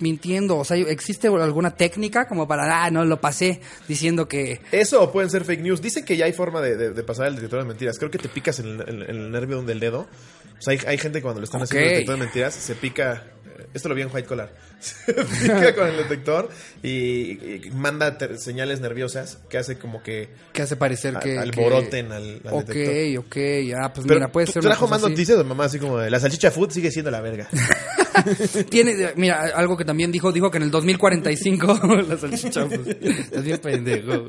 [0.00, 0.56] mintiendo?
[0.58, 4.60] O sea, ¿existe alguna técnica como para, ah, no, lo pasé diciendo que...
[4.72, 5.80] Eso o pueden ser fake news.
[5.82, 7.98] Dicen que ya hay forma de, de- de pasar el detector de mentiras.
[7.98, 10.08] Creo que te picas en el, en- en el nervio del dedo.
[10.58, 12.74] O sea, hay, hay gente que cuando le están haciendo el detector de mentiras se
[12.74, 13.24] pica.
[13.58, 14.52] eh, Esto lo vi en White Collar.
[14.80, 16.48] Se pica con el detector
[16.82, 16.90] y,
[17.66, 21.30] y manda señales nerviosas que hace como que que hace parecer a- que...
[21.32, 23.24] que- alboroten al, al Ok, detector.
[23.24, 23.36] ok,
[23.80, 25.10] ah, pues Pero mira, puede ser trajo más así.
[25.10, 27.48] noticias de mamá así como de la salchicha food sigue siendo la verga.
[28.70, 32.80] Tiene, mira, algo que también dijo, dijo que en el 2045, la salchicha, pues,
[33.32, 34.26] es bien pendejo.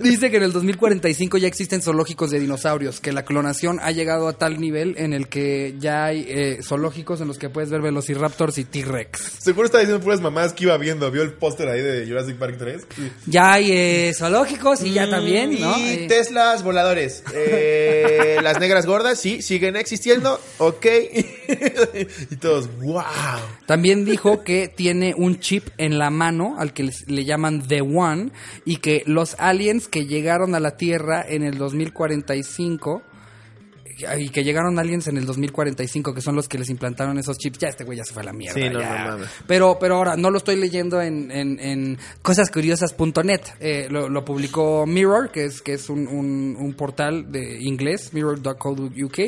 [0.00, 4.28] Dice que en el 2045 ya existen zoológicos de dinosaurios, que la clonación ha llegado
[4.28, 7.80] a tal nivel en el que ya hay eh, zoológicos en los que puedes ver
[7.82, 9.36] velociraptors y T-Rex.
[9.38, 11.10] Seguro está diciendo puras mamás que iba viendo.
[11.10, 12.86] ¿Vio el póster ahí de Jurassic Park 3?
[13.26, 15.76] Ya hay eh, zoológicos y ya también, ¿no?
[15.78, 17.22] Y Eh, Teslas voladores.
[17.34, 20.40] Eh, las negras gordas, sí, siguen existiendo.
[20.58, 20.86] Ok.
[22.30, 23.02] y todos, wow.
[23.66, 27.80] También dijo que tiene un chip en la mano al que les- le llaman The
[27.82, 28.30] One
[28.64, 33.02] y que los aliens que llegaron a la Tierra en el 2045
[34.18, 37.58] y que llegaron aliens en el 2045 que son los que les implantaron esos chips
[37.58, 38.80] ya este güey ya se fue a la mierda Sí, no,
[39.46, 44.86] pero pero ahora no lo estoy leyendo en, en, en cosascuriosas.net eh, lo, lo publicó
[44.86, 49.18] Mirror que es que es un, un, un portal de inglés mirror.co.uk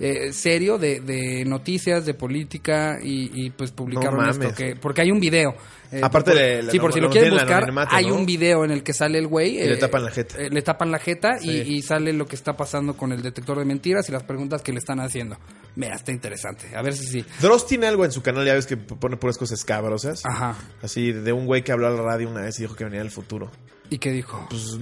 [0.00, 5.10] eh, serio de, de noticias de política y, y, pues publicaron esto que porque hay
[5.10, 5.54] un video
[5.94, 8.14] eh, Aparte por- de la- sí por si lo quieren buscar hay ¿no?
[8.16, 10.38] un video en el que sale el güey le eh, tapan la jeta.
[10.42, 13.58] eh, le tapan la jeta y, y sale lo que está pasando con el detector
[13.58, 15.36] de mentiras y las preguntas que le están haciendo.
[15.76, 16.74] Mira, está interesante.
[16.76, 17.24] A ver si sí.
[17.40, 20.24] Dross tiene algo en su canal, ya ves que pone puras cosas escabrosas.
[20.24, 20.56] Ajá.
[20.82, 23.00] Así de un güey que habló a la radio una vez y dijo que venía
[23.00, 23.50] del futuro.
[23.94, 24.44] ¿Y qué dijo?
[24.50, 24.76] Pues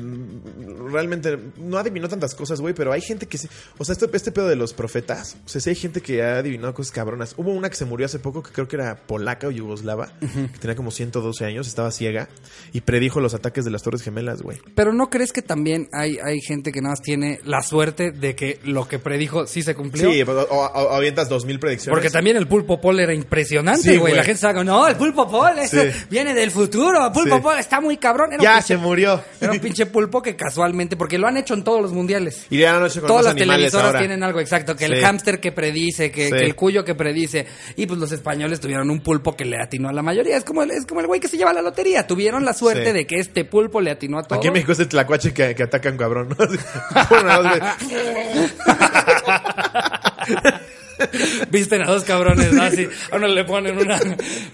[0.90, 3.46] realmente no adivinó tantas cosas, güey, pero hay gente que sí.
[3.76, 6.38] O sea, este, este pedo de los profetas, o sea, sí hay gente que ha
[6.38, 7.34] adivinado cosas cabronas.
[7.36, 10.58] Hubo una que se murió hace poco, que creo que era polaca o yugoslava, que
[10.58, 12.30] tenía como 112 años, estaba ciega,
[12.72, 14.60] y predijo los ataques de las Torres Gemelas, güey.
[14.74, 18.34] Pero ¿no crees que también hay, hay gente que nada más tiene la suerte de
[18.34, 20.10] que lo que predijo sí se cumplió?
[20.10, 21.94] Sí, o, o- o avientas 2000 predicciones.
[21.94, 24.14] Porque también el pulpo pol era impresionante, güey.
[24.14, 25.76] La gente estaba no, el pulpo pol, Sí.
[26.08, 27.06] viene del futuro.
[27.08, 27.42] El pulpo Sí.
[27.42, 28.32] pol está muy cabrón.
[28.32, 29.01] Era Ya se murió.
[29.40, 32.46] Era un pinche pulpo que casualmente, porque lo han hecho en todos los mundiales.
[32.50, 33.98] Y ya la noche con Todas las televisoras ahora.
[33.98, 36.32] tienen algo exacto, que el hámster que predice, que, Sí.
[36.32, 37.46] que el cuyo que predice.
[37.76, 40.36] Y pues los españoles tuvieron un pulpo que le atinó a la mayoría.
[40.36, 42.06] Es como el, es como el güey que se lleva la lotería.
[42.06, 42.92] Tuvieron la suerte Sí.
[42.92, 44.38] de que este pulpo le atinó a todo.
[44.38, 46.28] Aquí en México es el tlacuache que, que atacan cabrón,
[51.50, 52.62] Visten a dos cabrones, ¿no?
[52.62, 54.00] Así, a uno le ponen una,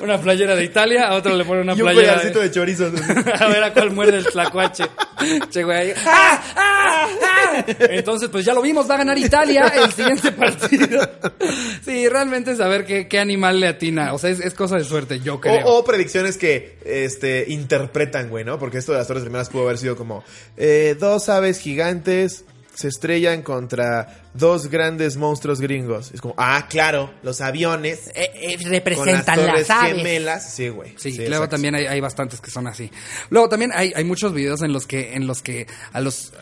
[0.01, 2.93] una playera de Italia, a otro le ponen una y un playera collarcito de chorizos.
[3.41, 4.85] a ver a cuál muerde el tlacuache.
[5.51, 5.93] Che, güey.
[6.07, 6.43] ¡Ah!
[6.57, 7.09] ¡Ah!
[7.23, 7.65] ¡Ah!
[7.91, 11.09] Entonces, pues ya lo vimos, va a ganar Italia el siguiente partido.
[11.85, 14.13] Sí, realmente saber qué, qué animal le atina.
[14.13, 15.67] O sea, es, es cosa de suerte, yo creo.
[15.67, 18.59] O, o predicciones que este, interpretan, güey, ¿no?
[18.59, 20.25] Porque esto de las Torres Gemelas pudo haber sido como
[20.57, 22.45] eh, dos aves gigantes
[22.79, 26.11] se estrellan contra dos grandes monstruos gringos.
[26.14, 29.96] Es como, ah, claro, los aviones Eh, eh, con las representan Torres las aves.
[29.96, 30.55] Gemelas.
[30.55, 30.94] Sí, güey.
[30.96, 31.48] Sí, luego exacto.
[31.51, 32.90] también hay, hay bastantes que son así.
[33.31, 36.33] Luego también hay, hay muchos videos en los que, en los que a los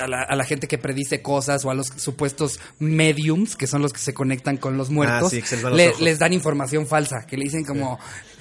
[0.00, 3.82] a la, a la gente que predice cosas o a los supuestos mediums, que son
[3.82, 6.00] los que se conectan con los muertos, Ah, sí, le- ojos.
[6.00, 7.98] les dan información falsa, que le dicen como,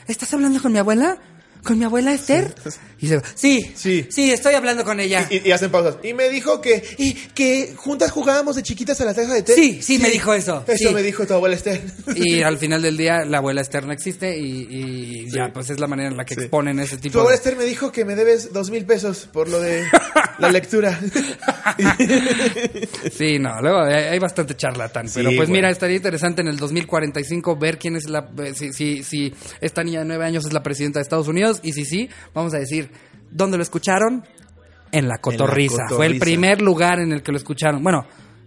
[0.08, 1.18] ¿estás hablando con mi abuela?
[1.64, 2.54] ¿Con mi abuela Esther?
[3.00, 4.06] Y dice, sí, Sí.
[4.10, 5.28] sí, estoy hablando con ella.
[5.30, 5.96] Y, y hacen pausas.
[6.04, 9.56] Y me dijo que, y, que juntas jugábamos de chiquitas a la taza de té.
[9.56, 10.94] Sí, sí, me dijo eso, Eso sí.
[10.96, 11.82] me dijo tu abuela Esther.
[12.16, 15.80] Y al final del día la abuela Esther no existe y, y ya, pues es
[15.80, 16.42] la manera en la que Sí.
[16.42, 17.38] exponen ese Tu tipo abuela de...
[17.38, 19.84] Esther me dijo que me debes dos mil pesos por lo de
[20.40, 21.00] la lectura.
[23.18, 25.08] Sí, no, luego hay, hay bastante charlatán.
[25.08, 28.30] Sí, pero pues mira, estaría interesante en el 2045 ver quién es la.
[28.44, 31.53] eh, Si, si, si esta niña de nueve años es la presidenta de Estados Unidos.
[31.64, 32.90] Y si sí, vamos a decir,
[33.32, 34.26] ¿dónde lo escucharon?
[34.92, 35.84] En la cotorriza.
[35.90, 37.84] Fue el primer lugar en el que lo escucharon.
[37.84, 38.06] Bueno.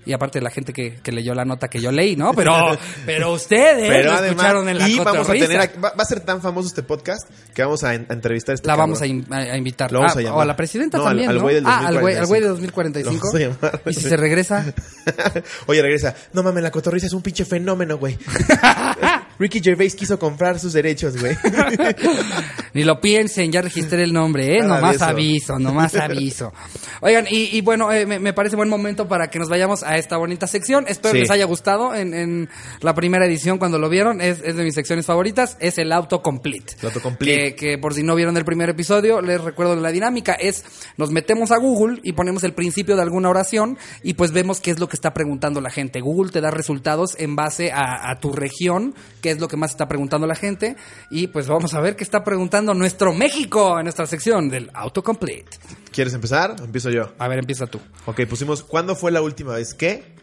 [0.08, 2.32] Y aparte la gente que, que leyó la nota que yo leí, ¿no?
[2.32, 2.54] Pero,
[3.06, 5.46] pero ustedes Pero lo además, escucharon en la y vamos a cotorriza.
[5.48, 8.12] tener, a- va, va a ser tan famoso este podcast que vamos a, en- a
[8.12, 9.26] entrevistar a este La vamos a, cabrón.
[9.32, 9.90] a- a invitar.
[9.90, 10.38] Lo vamos Ah, a llamar.
[10.38, 11.42] O a la presidenta No, también, al ¿no?
[11.42, 13.18] güey del ah, al güey, al güey de 2045.
[13.20, 13.26] 2045.
[13.26, 13.82] Lo vamos a llamar.
[13.90, 14.64] Y si se regresa,
[15.66, 16.14] Oye, regresa.
[16.34, 18.16] No mames, la cotorriza es un pinche fenómeno, güey.
[19.38, 21.36] Ricky Gervais quiso comprar sus derechos, güey.
[22.74, 24.60] Ni lo piensen, ya registré el nombre, ¿eh?
[24.60, 26.52] Nada nomás aviso, nomás aviso.
[27.00, 29.96] Oigan, y, y bueno, eh, me, me parece buen momento para que nos vayamos a
[29.96, 30.84] esta bonita sección.
[30.88, 31.20] Espero Sí.
[31.20, 32.48] les haya gustado en, en
[32.80, 34.20] la primera edición cuando lo vieron.
[34.20, 35.56] Es, es de mis secciones favoritas.
[35.60, 36.74] Es el autocomplete.
[36.80, 37.54] El autocomplete.
[37.54, 40.32] Que, que por si no vieron el primer episodio, les recuerdo la dinámica.
[40.34, 40.64] Es,
[40.96, 44.70] nos metemos a Google y ponemos el principio de alguna oración y pues vemos qué
[44.70, 46.00] es lo que está preguntando la gente.
[46.00, 48.94] Google te da resultados en base a, a tu región,
[49.26, 50.76] qué es lo que más está preguntando la gente.
[51.10, 55.58] Y pues vamos a ver qué está preguntando nuestro México en nuestra sección del autocomplete.
[55.90, 56.54] ¿Quieres empezar?
[56.62, 57.12] Empiezo yo.
[57.18, 57.80] A ver, empieza tú.
[58.04, 60.14] Ok, pusimos, ¿cuándo fue la última vez que?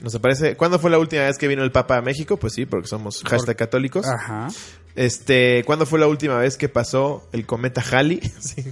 [0.00, 2.36] Nos parece, ¿cuándo fue la última vez que vino el Papa a México?
[2.36, 4.06] Pues sí, porque somos hashtag católicos.
[4.06, 4.48] Ajá.
[4.96, 8.20] Este, ¿cuándo fue la última vez que pasó el cometa Halley?
[8.40, 8.62] Sí,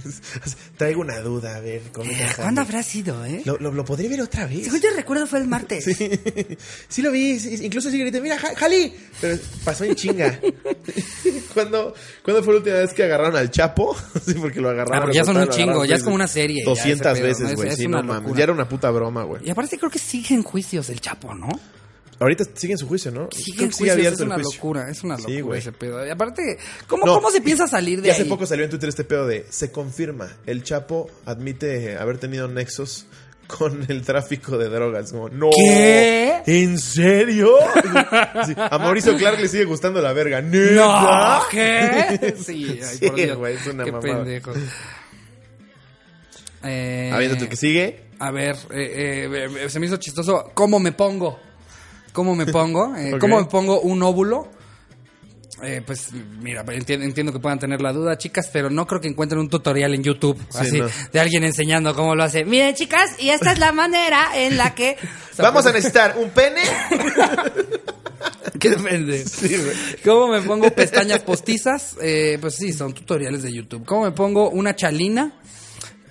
[0.77, 2.35] traigo una duda, a ver, cometa Halley.
[2.35, 3.41] ¿Cuándo habrá sido, eh?
[3.45, 4.63] ¿Lo, lo, lo podría ver otra vez?
[4.63, 5.83] Según yo recuerdo fue el martes.
[5.93, 6.57] Sí,
[6.87, 10.39] sí lo vi, sí, incluso sí grité, mira, Halley, pero pasó en chinga.
[11.53, 11.93] ¿Cuándo,
[12.23, 13.95] ¿Cuándo fue la última vez que agarraron al Chapo?
[14.25, 14.97] Sí, porque lo agarraron.
[14.97, 16.33] Ah, porque ya son un chingo, ya es seis como una veces.
[16.33, 18.33] serie, ya, 200 ese pedo, veces, güey, sí, no mames.
[18.35, 19.45] Ya era una puta broma, güey.
[19.45, 21.49] Y aparte creo que sigue en juicios el Chapo, ¿no?
[22.23, 23.27] Ahorita sigue en su juicio, ¿no?
[23.31, 24.53] Sigue Creo en que juicios, es el una juicio.
[24.53, 25.59] locura, es una Sí, locura güey.
[25.59, 26.05] ese pedo.
[26.07, 26.57] Y aparte,
[26.87, 28.15] ¿cómo, No, ¿cómo se piensa salir de Y ahí?
[28.21, 32.47] hace poco salió en Twitter este pedo de se confirma, el Chapo admite haber tenido
[32.47, 33.05] nexos
[33.47, 35.11] con el tráfico de drogas.
[35.11, 35.49] Como, no.
[35.55, 36.41] ¿Qué?
[36.45, 37.55] ¿En serio?
[38.45, 40.41] Sí, a Mauricio Clark le sigue gustando la verga.
[40.41, 41.41] No, ¿Neta?
[41.51, 42.35] ¿qué?
[42.43, 43.37] Sí, ay, Sí, por Dios.
[43.37, 44.15] güey, es una Qué mamada.
[44.23, 44.53] pendejo.
[46.63, 48.03] Eh, Aviéntate el que sigue.
[48.19, 50.51] A ver, eh, eh, eh, se me hizo chistoso.
[50.53, 51.39] ¿Cómo me pongo?
[52.13, 52.95] ¿Cómo me pongo?
[52.95, 53.17] Eh.
[53.19, 54.47] ¿Cómo me pongo un óvulo?
[55.61, 56.11] Eh, pues
[56.41, 59.49] mira, entiendo, entiendo que puedan tener la duda, chicas, pero no creo que encuentren un
[59.49, 60.87] tutorial en YouTube Sí, así no.
[61.13, 62.43] de alguien enseñando cómo lo hace.
[62.43, 64.97] Miren, chicas, y esta es la manera en la que
[65.37, 66.61] Vamos a necesitar un pene.
[68.59, 69.25] ¿Qué depende?
[69.25, 69.55] Sí.
[70.05, 71.95] ¿Cómo me pongo pestañas postizas?
[72.01, 73.85] Eh, pues sí, son tutoriales de YouTube.
[73.85, 75.33] ¿Cómo me pongo una chalina?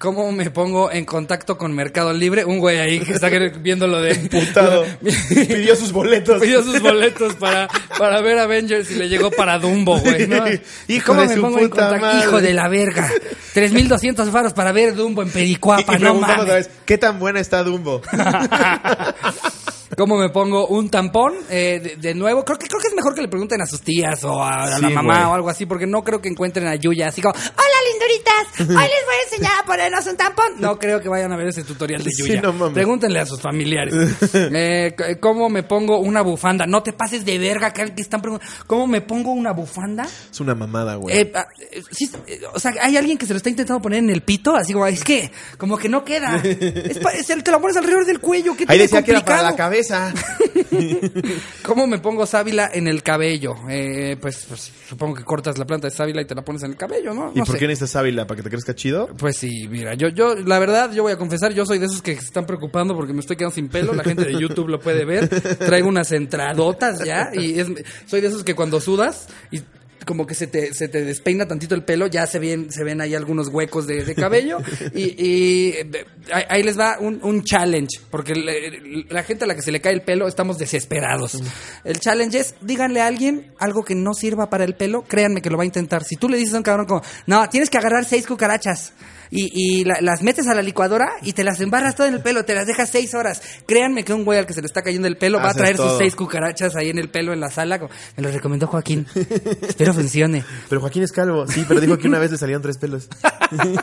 [0.03, 2.45] ¿Cómo me pongo en contacto con Mercado Libre?
[2.45, 4.17] Un güey ahí que está viendo lo de...
[4.17, 4.85] Putado.
[5.31, 6.43] Pidió sus boletos.
[6.43, 10.43] Pidió sus boletos para, para ver Avengers y le llegó para Dumbo, güey, ¿no?
[10.89, 11.99] Hijo ¿Cómo de me su pongo en contacto?
[12.05, 12.19] madre.
[12.19, 13.09] Hijo de la verga.
[13.55, 16.47] 3.200 faros para ver Dumbo en Y, y Pericuapa, no otra mames.
[16.53, 18.03] vez, ¿qué tan buena está Dumbo?
[20.03, 21.33] ¿Cómo me pongo un tampón?
[21.49, 23.83] Eh, de, de nuevo, creo que creo que es mejor que le pregunten a sus
[23.83, 25.31] tías o a, a Sí, la mamá güey.
[25.31, 28.67] o algo así, porque no creo que encuentren a Yuya así como, hola linduritas, hoy
[28.67, 30.47] les voy a enseñar a ponernos un tampón.
[30.59, 32.43] No creo que vayan a ver ese tutorial de Sí, Yuya.
[32.43, 32.75] no mames.
[32.75, 33.95] Pregúntenle a sus familiares.
[34.35, 36.67] Eh, c- ¿Cómo me pongo una bufanda?
[36.67, 38.53] No te pases de verga, que que están preguntando.
[38.67, 40.05] ¿Cómo me pongo una bufanda?
[40.31, 41.17] Es una mamada, güey.
[41.17, 44.01] Eh, ah, eh, sí, eh, o sea, hay alguien que se lo está intentando poner
[44.01, 46.43] en el pito, así como, es que, como que no queda.
[46.43, 49.49] Es el- te lo pones alrededor del cuello, ¿qué Ahí decía que era para la
[49.51, 49.69] complicado?
[49.93, 50.13] Cabeza.
[51.63, 53.55] ¿Cómo me pongo sábila en el cabello?
[53.69, 56.71] Eh, pues, pues, supongo que cortas la planta de sábila y te la pones en
[56.71, 57.33] el cabello, ¿no?
[57.35, 57.61] ¿Y No por sé.
[57.61, 58.27] qué necesitas sábila?
[58.27, 59.09] ¿Para que te crezca chido?
[59.19, 62.03] Pues sí, mira, yo, yo, la verdad, yo voy a confesar, yo soy de esos
[62.03, 64.81] que se están preocupando porque me estoy quedando sin pelo, la gente de YouTube lo
[64.81, 65.29] puede ver,
[65.59, 67.69] traigo unas entradotas ya, y es,
[68.07, 69.61] soy de esos que cuando sudas y
[70.05, 73.01] como que se te, se te despeina tantito el pelo, ya se ven, se ven
[73.01, 74.59] ahí algunos huecos de, de cabello,
[74.95, 79.47] y, y, eh, ahí, ahí les va un, un challenge, porque le- la gente a
[79.47, 81.43] la que se le cae el pelo estamos desesperados.
[81.85, 85.51] El challenge es, díganle a alguien algo que no sirva para el pelo, créanme que
[85.51, 86.05] lo va a intentar.
[86.05, 88.93] Si tú le dices a un cabrón como, no, tienes que agarrar seis cucarachas,
[89.35, 92.21] y, y la- las metes a la licuadora y te las embarras todo en el
[92.21, 93.41] pelo, te las dejas seis horas.
[93.67, 95.77] Créanme que un güey al que se le está cayendo el pelo va a traer
[95.79, 97.81] sus seis cucarachas ahí en el pelo en la sala.
[98.17, 99.07] Me lo recomendó Joaquín.
[99.15, 100.45] Espero funcione.
[100.69, 101.47] Pero Joaquín es calvo.
[101.49, 103.09] Sí, pero dijo que una vez le salieron tres pelos.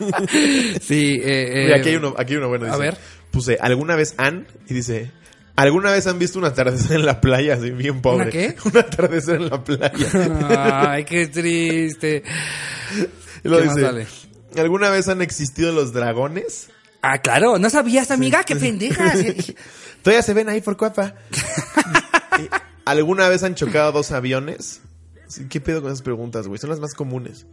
[0.81, 2.65] Sí, eh, Mira, eh, aquí hay uno, aquí hay uno bueno.
[2.65, 2.97] a dice, ver.
[3.31, 4.47] Puse, ¿alguna vez han?
[4.67, 5.11] Y dice,
[5.55, 7.55] ¿alguna vez han visto un atardecer en la playa?
[7.55, 8.23] Así, bien pobre.
[8.23, 8.55] ¿Una qué?
[8.65, 10.89] Un atardecer en la playa.
[10.91, 12.23] Ay, qué triste.
[13.43, 14.07] Y luego ¿Qué más dice, sale?
[14.57, 16.69] ¿Alguna vez han existido los dragones?
[17.01, 19.13] Ah, claro, no sabías, amiga, qué pendeja.
[20.03, 21.15] Todavía se ven ahí por cuapa.
[22.85, 24.81] ¿Alguna vez han chocado dos aviones?
[25.49, 26.59] ¿Qué pedo con esas preguntas, güey?
[26.59, 27.45] Son las más comunes.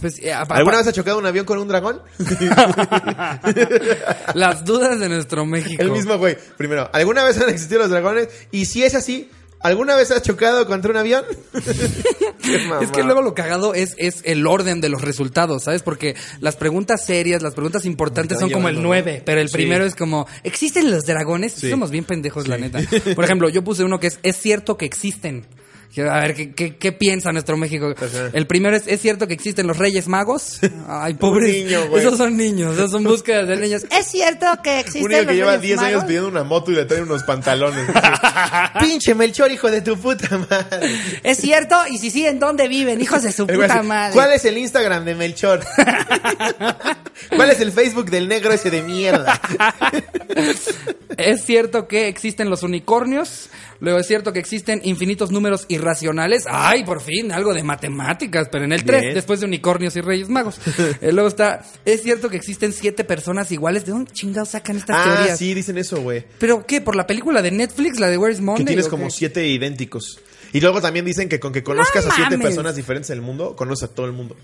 [0.00, 2.00] Pues, eh, ¿Alguna vez ha chocado un avión con un dragón?
[4.34, 5.82] Las dudas de nuestro México.
[5.82, 6.36] El mismo, güey.
[6.56, 8.28] Primero, ¿alguna vez han existido los dragones?
[8.50, 9.30] Y si es así,
[9.64, 11.24] ¿alguna vez has chocado contra un avión?
[12.42, 15.82] Qué Es que luego lo cagado es, es el orden de los resultados, ¿sabes?
[15.82, 18.94] Porque las preguntas serias, las preguntas importantes son como el llevando, ¿no?
[18.94, 19.54] 9, pero el Sí.
[19.54, 21.54] primero es como, ¿existen los dragones?
[21.54, 21.70] Sí.
[21.70, 22.80] Somos bien pendejos, la neta.
[23.16, 25.46] Por ejemplo, yo puse uno que es, ¿es cierto que existen?
[25.94, 27.94] Quiero- A ver, ¿qué, qué, qué piensa nuestro México?
[27.96, 28.30] Ajá.
[28.32, 30.58] El primero es, ¿es cierto que existen los reyes magos?
[30.88, 31.54] Ay, pobres.
[31.54, 32.02] niño, güey.
[32.02, 33.84] Esos son niños, esos son búsquedas de niños.
[33.96, 36.72] ¿Es cierto que existen Un niño los que lleva reyes 10 años pidiendo una moto
[36.72, 37.88] y le trae unos pantalones.
[38.80, 40.90] Pinche Melchor, hijo de tu puta madre.
[41.22, 41.76] ¿Es cierto?
[41.88, 43.00] Y si sí, ¿en dónde viven?
[43.00, 44.14] Hijos de su puta madre.
[44.14, 45.60] ¿Cuál es el Instagram de Melchor?
[47.36, 49.40] ¿Cuál es el Facebook del negro ese de mierda?
[51.16, 53.48] Es cierto que existen los unicornios.
[53.80, 56.44] Luego es cierto que existen infinitos números irracionales.
[56.48, 59.14] Ay, por fin, algo de matemáticas, pero en el 3, Bien.
[59.14, 60.58] después de unicornios y reyes magos.
[61.00, 63.84] Eh, luego está, es cierto que existen siete personas iguales.
[63.84, 65.38] ¿De dónde chingados sacan estas Ah, teorías?
[65.38, 66.24] sí, dicen eso, güey.
[66.38, 66.80] ¿Pero qué?
[66.80, 68.64] ¿Por la película de Netflix, la de Where is Monday?
[68.64, 69.10] Que tienes como qué?
[69.10, 70.20] siete idénticos.
[70.52, 72.46] Y luego también dicen que con que conozcas ¡No a siete mames!
[72.48, 74.36] personas diferentes en el mundo, conoces a todo el mundo.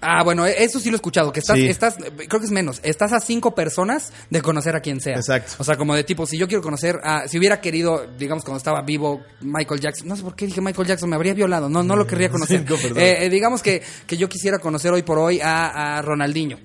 [0.00, 1.66] Ah, bueno, eso sí lo he escuchado, que estás, Sí.
[1.66, 5.16] estás, creo que es menos, estás a cinco personas de conocer a quien sea.
[5.16, 5.54] Exacto.
[5.58, 8.58] O sea, como de tipo, si yo quiero conocer a, si hubiera querido, digamos, cuando
[8.58, 11.82] estaba vivo Michael Jackson, no sé por qué dije Michael Jackson, me habría violado, no,
[11.82, 12.64] no lo querría conocer.
[12.66, 12.74] Cinco.
[13.00, 16.58] Eh, eh, digamos que, que yo quisiera conocer hoy por hoy a, a Ronaldinho.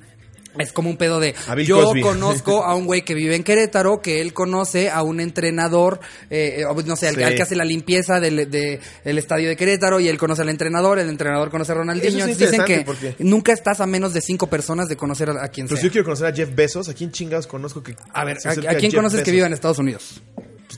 [0.60, 1.34] Es como un pedo de.
[1.66, 2.02] Yo Cosby.
[2.02, 5.99] conozco a un güey que vive en Querétaro, que él conoce a un entrenador,
[6.30, 7.24] eh, no sé, al, Sí.
[7.24, 10.49] al que hace la limpieza del de, el estadio de Querétaro y él conoce al
[10.49, 12.26] entrenador, el entrenador conoce a Ronaldinho.
[12.26, 12.86] Es dicen que
[13.20, 15.88] nunca estás a menos de cinco personas de conocer a, a quien Pero si sea.
[15.89, 18.76] yo quiero conocer a Jeff Bezos, ¿a quién chingados conozco que A ver, ¿a, a
[18.76, 20.22] quién conoces que viva en Estados Unidos?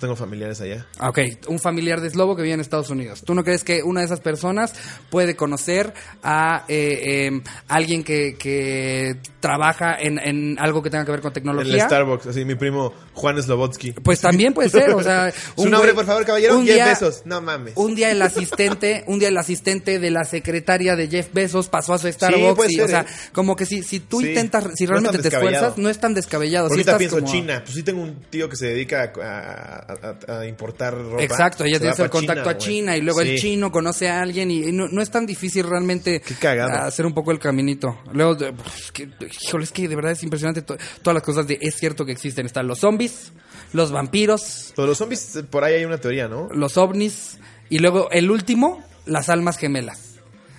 [0.04, 0.86] Tengo familiares allá.
[1.00, 3.24] Ah, Ok, un familiar de Slobo que vive en Estados Unidos.
[3.26, 4.74] ¿Tú no crees que una de esas personas
[5.10, 11.12] puede conocer a eh, eh, alguien que, que trabaja en, en algo que tenga que
[11.12, 11.86] ver con En el tecnología?
[11.88, 13.94] Starbucks, así mi primo Juan Slobotsky.
[13.94, 16.58] Pues también puede ser, o sea, Su nombre, güey- por favor, caballero.
[16.58, 17.22] un Jeff día- Bezos.
[17.26, 17.74] No mames.
[17.78, 21.94] Un día el asistente, un día el asistente de la secretaria de Jeff Bezos pasó
[21.94, 23.06] a su Starbucks puede y, ser, o sea, ¿eh?
[23.32, 24.28] como que si, si tú Sí.
[24.28, 26.68] intentas, si realmente te esfuerzas, no es tan descabellado.
[26.68, 27.62] Sí ahorita estás pienso como- China.
[27.64, 31.24] Pues sí tengo un tío que se dedica a, a- a- a importar ropa.
[31.24, 32.58] Exacto, ella va el contacto a.
[32.58, 35.68] China y luego el chino conoce a alguien y, y no, no es tan difícil
[35.68, 36.22] realmente
[36.86, 38.00] hacer un poco el caminito.
[38.12, 39.10] Luego, pues, que,
[39.42, 42.12] híjole, es que de verdad es impresionante to- todas las cosas de es cierto que
[42.12, 42.46] existen.
[42.46, 43.32] Están los zombies,
[43.74, 46.48] los vampiros, Pero los zombies, por ahí hay una teoría, ¿no?
[46.54, 47.38] los ovnis
[47.70, 50.10] y luego el último, las almas gemelas.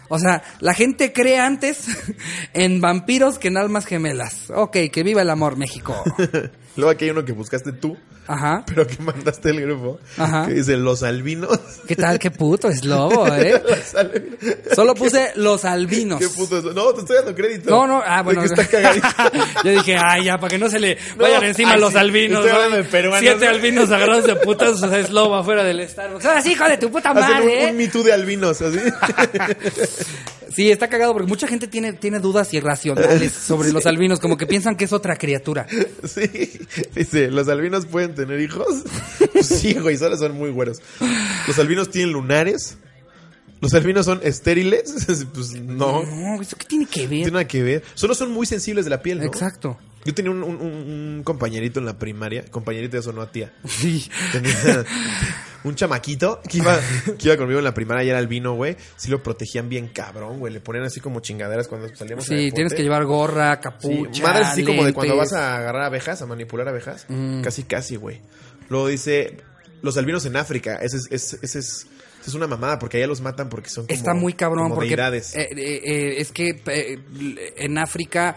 [0.09, 1.87] O sea, la gente cree antes
[2.53, 4.51] en vampiros que en almas gemelas.
[4.55, 5.95] Ok, que viva el amor, México.
[6.77, 7.97] Luego aquí hay uno que buscaste tú,
[8.27, 8.65] Ajá.
[8.67, 10.01] pero que mandaste el grupo.
[10.17, 10.47] Ajá.
[10.47, 11.59] Que dice los albinos.
[11.87, 12.19] ¿Qué tal?
[12.19, 13.63] Qué puto es lobo, ¿eh?
[14.75, 16.19] Solo puse los albinos.
[16.19, 16.65] ¿Qué puto es?
[16.65, 17.71] No, te estoy dando crédito.
[17.71, 18.41] No, no, ah, bueno.
[18.41, 19.07] que está cagadito.
[19.65, 22.45] Yo dije, ay, ya, para que no se le vayan encima ay, los sí, albinos.
[22.45, 22.57] estoy ¿no?
[22.65, 23.51] hablando de peruanos, Siete ¿no?
[23.53, 26.25] albinos agarrados de putas, o sea, es lobo afuera del Starbucks.
[26.27, 27.45] ¡Ah, hijo de tu puta madre!
[27.45, 27.69] un, ¿eh?
[27.71, 28.79] un Me Too de albinos, así.
[30.55, 34.47] Sí, está cagado porque mucha gente tiene, tiene dudas irracionales sobre los albinos, como que
[34.47, 35.67] piensan que es otra criatura.
[36.05, 36.61] Sí.
[36.95, 38.67] Dice, ¿los albinos pueden tener hijos?
[39.43, 40.81] Sí, güey, solo son muy güeros.
[41.49, 42.79] ¿Los albinos tienen lunares?
[43.61, 44.95] ¿Los albinos son estériles?
[45.35, 46.03] Pues no.
[46.05, 47.33] No, ¿eso qué tiene que No tiene ver?
[47.33, 47.83] nada que ver.
[47.95, 49.25] Solo son muy sensibles de la piel, ¿no?
[49.25, 49.77] Exacto.
[50.05, 52.45] Yo tenía un, un- un- un compañerito en la primaria.
[52.51, 53.53] Compañerito, eso no a tía.
[53.69, 54.11] Sí.
[54.33, 54.85] Tenía
[55.65, 56.79] un chamaquito que iba,
[57.19, 58.77] que iba conmigo en la primaria y era albino, güey.
[58.97, 60.53] Sí lo protegían bien cabrón, güey.
[60.53, 64.23] Le ponían así como chingaderas cuando salíamos Sí, tienes que llevar gorra, Sí, capucha.
[64.23, 67.07] madres así como de cuando vas a agarrar abejas, a manipular abejas.
[67.09, 67.41] Mm.
[67.43, 68.21] Casi, casi, güey.
[68.69, 69.39] Luego dice,
[69.83, 70.77] los albinos en África.
[70.83, 71.67] Ese es, ese es, ese es,
[72.21, 74.75] esa es una mamada, porque allá los matan porque son como, Está muy cabrón como
[74.77, 76.99] porque eh, eh, eh, es que eh,
[77.57, 78.37] en África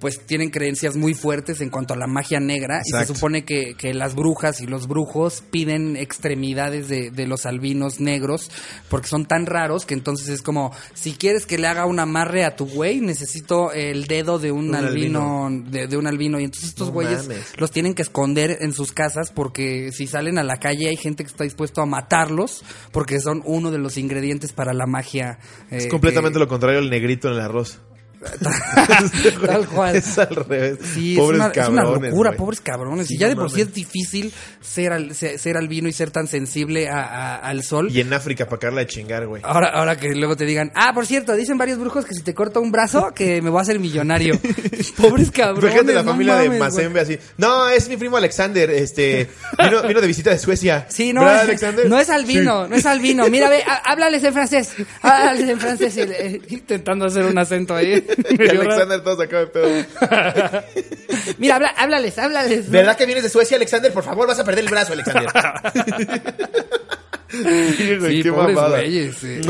[0.00, 3.74] pues tienen creencias muy fuertes en cuanto a la magia negra y se supone que,
[3.74, 8.50] que las brujas y los brujos piden extremidades de, de los albinos negros
[8.88, 12.44] porque son tan raros que entonces es como si quieres que le haga un amarre
[12.44, 16.44] a tu güey necesito el dedo de un, Un albino, De, de un albino y
[16.44, 17.52] entonces estos No güeyes mames.
[17.56, 21.24] los tienen que esconder en sus casas porque si salen a la calle hay gente
[21.24, 22.62] que está dispuesto a matarlos
[22.92, 25.38] porque son uno de los ingredientes para la magia.
[25.70, 27.80] es eh, completamente lo contrario al negrito en el arroz.
[29.46, 29.96] Tal cual.
[29.96, 30.78] Es al revés.
[30.94, 33.06] Sí, pobres es, una, es una cabrones, locura, pobres cabrones.
[33.06, 33.68] Sí, y ya de por sí mames.
[33.68, 37.88] es difícil ser, al, ser, albino y ser tan sensible a- a- al sol.
[37.90, 39.42] Y en África para acabarla de chingar, güey.
[39.44, 42.34] Ahora, ahora que luego te digan, ah, por cierto, dicen varios brujos que si te
[42.34, 44.38] corto un brazo, que me voy a hacer millonario.
[44.96, 45.70] Pobres cabrones.
[45.72, 46.58] Fíjate la no familia mames, de.
[46.58, 47.18] Mazembe así.
[47.36, 50.86] No, es mi primo Alexander, este, vino, vino de visita de Suecia.
[50.88, 51.88] Sí, no, ¿Verdad, es, Alexander?
[51.88, 53.28] no es albino, no es albino.
[53.28, 54.70] Mira, ve, há- háblales en francés.
[55.02, 55.96] Háblales en francés.
[55.96, 58.04] y eh, intentando hacer un acento ahí.
[58.38, 59.68] Y Alexander todo sacado de pedo.
[61.38, 62.70] Mira, habla- háblales, háblales.
[62.70, 63.92] ¿Verdad que vienes de Suecia, Alexander?
[63.92, 65.28] Por favor, vas a perder el brazo, Alexander.
[67.30, 69.22] Sí, Qué pobres güeyes.
[69.24, 69.40] eh,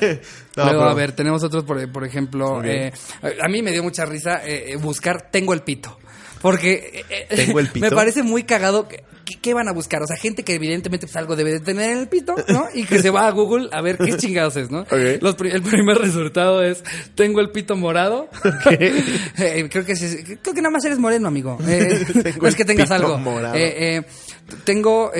[0.00, 0.20] eh.
[0.56, 2.92] No, Luego, pero- a ver, tenemos otros, por, por ejemplo, eh,
[3.40, 5.96] a mí me dio mucha risa eh, eh, buscar Tengo el pito.
[6.40, 7.84] Porque eh, ¿Tengo el pito?
[7.86, 8.88] me parece muy cagado.
[8.88, 9.02] que-
[9.42, 10.02] ¿Qué, van a buscar?
[10.02, 12.66] O sea, gente que evidentemente pues, algo debe de tener en el pito, ¿no?
[12.74, 14.80] Y que se va a Google a ver qué chingados es, ¿no?
[14.90, 15.22] Ok.
[15.22, 16.82] Los el primer resultado es,
[17.14, 18.28] tengo el pito morado.
[19.38, 21.58] Eh, creo que sí- creo que nada más eres moreno, amigo.
[21.66, 22.04] Eh,
[22.42, 23.18] no es que tengas algo.
[23.54, 24.02] Eh, eh,
[24.64, 25.12] tengo...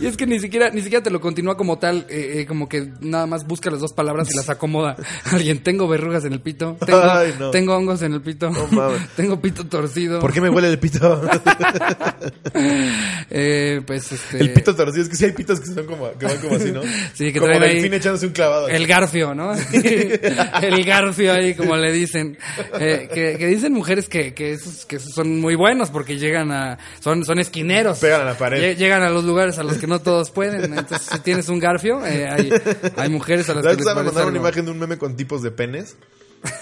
[0.00, 2.68] y es que ni siquiera, ni siquiera te lo continúa como tal, eh, eh, como
[2.68, 4.96] que nada más busca las dos palabras y las acomoda.
[5.32, 7.50] Alguien, tengo verrugas en el pito, tengo, Ay, no.
[7.50, 10.20] tengo hongos en el pito, No tengo pito torcido.
[10.20, 11.22] ¿Por qué me huele el pito?
[13.30, 14.38] Eh, pues este...
[14.38, 16.70] El pito torcido, es que sí hay pitos que son como, que van como así,
[16.72, 16.82] ¿no?
[17.14, 18.68] Sí, que como traen ahí delfín echándose un clavado.
[18.68, 19.52] El garfio, ¿no?
[19.52, 22.38] el garfio ahí, como le dicen.
[22.78, 26.52] Eh, que, que dicen mujeres que, que, esos, que esos son muy buenos porque llegan
[26.52, 26.78] a...
[27.00, 27.98] Son, son esquineros.
[27.98, 28.62] Pegan a la pared.
[28.62, 30.64] Lle- Llegan a los lugares a los que no todos pueden.
[30.64, 32.50] Entonces, si tienes un garfio, eh, hay,
[32.96, 35.16] hay mujeres a las La que les parece mandaron una imagen de un meme con
[35.16, 35.96] tipos de penes.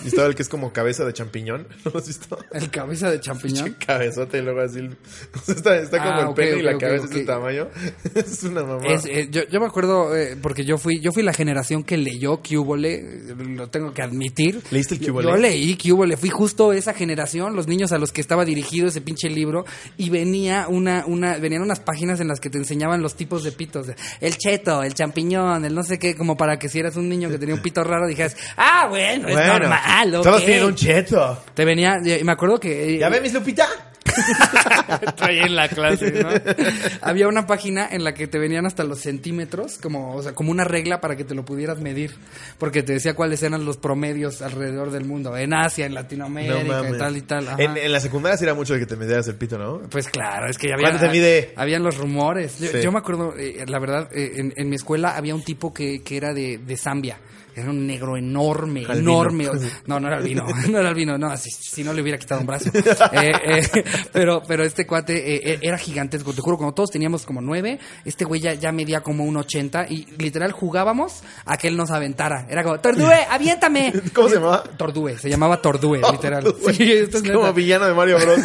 [0.05, 1.67] Y estaba el que es como cabeza de champiñón.
[1.85, 2.39] ¿No lo has visto?
[2.53, 3.77] El cabeza de champiñón.
[3.87, 4.79] Cabezote y luego así.
[4.79, 4.97] el-
[5.35, 7.69] o sea, está, está como Ah, el ok, pene y la cabeza es de tamaño.
[8.15, 8.87] es una mamá.
[8.87, 11.97] Es, eh, yo, yo me acuerdo, eh, porque yo fui yo fui la generación que
[11.97, 14.63] leyó Cubole, eh, lo tengo que admitir.
[14.71, 15.29] ¿Leíste el Yo- Cúbole?
[15.29, 19.01] Yo, leí Cubole, fui justo esa generación, los niños a los que estaba dirigido ese
[19.01, 19.65] pinche libro,
[19.97, 23.53] y venía una, una, venían unas páginas en las que te enseñaban los tipos de
[23.53, 23.87] pitos.
[24.21, 27.29] El cheto, el champiñón, el no sé qué, como para que si eras un niño
[27.31, 29.35] que tenía un pito raro, dijeras, ah, bueno, es
[29.69, 30.23] ok".
[30.23, 31.43] Todos tienen un cheto.
[31.55, 32.95] Te venía, y me acuerdo que...
[32.95, 33.67] eh, ¿Ya ves, mis Lupita?
[35.17, 36.29] Traía en la clase, ¿no?
[37.01, 40.51] Había una página en la que te venían hasta los centímetros, como, o sea, como
[40.51, 42.15] una regla para que te lo pudieras medir,
[42.59, 46.95] porque te decía cuáles eran los promedios alrededor del mundo, en Asia, en Latinoamérica, No
[46.95, 47.49] y tal y tal.
[47.59, 49.81] En, en la secundaria sí era mucho de que te medieras el pito, ¿no?
[49.91, 51.53] Pues claro, es que ya había, ¿Cuánto te mide?
[51.57, 52.59] habían los rumores.
[52.61, 52.83] Yo, Sí.
[52.83, 56.03] yo me acuerdo, eh, la verdad, eh, en, en mi escuela había un tipo que,
[56.03, 57.19] que era de, de Zambia.
[57.57, 59.49] Era un negro enorme, enorme.
[59.87, 62.47] No, no era albino, no era albino, no, si, si no le hubiera quitado un
[62.47, 62.71] brazo.
[63.13, 67.25] Eh, eh, pero, pero este cuate eh, eh, era gigantesco, te juro, cuando todos teníamos
[67.25, 71.69] como nueve, este güey ya, ya medía como un ochenta y literal jugábamos a que
[71.69, 72.47] él nos aventara.
[72.49, 73.93] Era como, Tordue, aviéntame.
[74.13, 74.65] ¿Cómo se llamaba?
[74.77, 76.45] Tordue, se llamaba Tordue, literal.
[76.45, 76.75] Tordue.
[76.75, 78.39] Sí, esto es Es como villano de Mario Bros.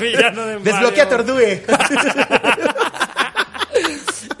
[0.00, 1.24] Villano de Desbloquea Mario.
[1.24, 1.62] Tordue.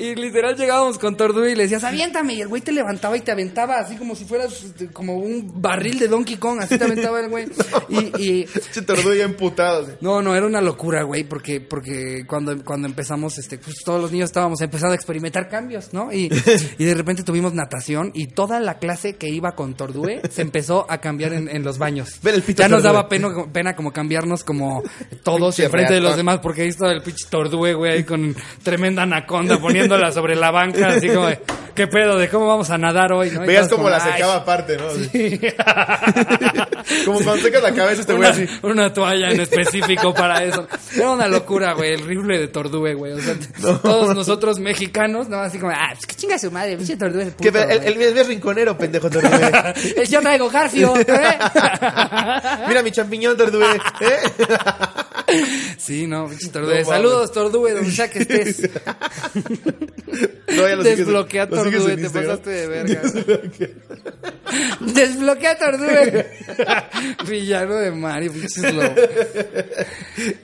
[0.04, 2.34] Y literal llegábamos con Tordue y le decías, aviéntame.
[2.34, 5.62] Y el güey te levantaba y te aventaba así como si fueras este, como un
[5.62, 6.58] barril de Donkey Kong.
[6.60, 7.46] Así te aventaba el güey.
[7.88, 9.86] Y, y- Che Tordue ya emputado.
[10.00, 14.10] no, no, era una locura, güey, porque, porque cuando, cuando empezamos, este, pues todos los
[14.12, 16.12] niños estábamos empezando a experimentar cambios, ¿no?
[16.12, 16.30] Y,
[16.78, 20.86] y de repente tuvimos natación y toda la clase que iba con Tordue se empezó
[20.90, 22.18] a cambiar en, en los baños.
[22.22, 24.82] Ver el pito ya nos daba pena, pena como cambiarnos como
[25.22, 29.02] todos enfrente de los demás, porque ahí estaba el pinche Tordue, güey, ahí con tremenda
[29.02, 29.56] anaconda
[30.12, 31.40] sobre la banca, así como, de,
[31.74, 32.18] ¿qué pedo?
[32.18, 33.30] ¿De cómo vamos a nadar hoy?
[33.30, 33.44] ¿no?
[33.44, 34.88] Todos como la "Ay, secaba aparte, ¿no?
[34.88, 35.40] Así.
[37.06, 38.46] Como cuando secas la cabeza este güey una, así.
[38.62, 40.68] una toalla en específico para eso.
[40.94, 43.12] Era una locura, güey, el rifle de Tordue, güey.
[43.12, 43.34] O sea,
[43.80, 45.38] todos nosotros mexicanos, ¿no?
[45.38, 48.26] Así como, ah, pues que chinga su madre, pinche Tordue Que puto, el, el, el-
[48.26, 49.30] rinconero, pendejo Tordue.
[49.96, 51.06] El yo traigo Garfio, ¿eh?
[52.68, 53.64] Mira mi champiñón Tordue.
[54.00, 54.18] ¿eh?
[55.78, 56.72] Sí, no, pinche No Tordue.
[56.74, 56.88] mames.
[56.88, 58.70] Saludos, Tordue, donde sea que estés.
[60.48, 62.30] No, ya lo sigues- Desbloquea lo sigues Tordue, en te Instagram.
[62.30, 63.02] pasaste de verga.
[64.80, 66.26] Desbloquea Tordue.
[67.28, 68.32] Villano de Mario,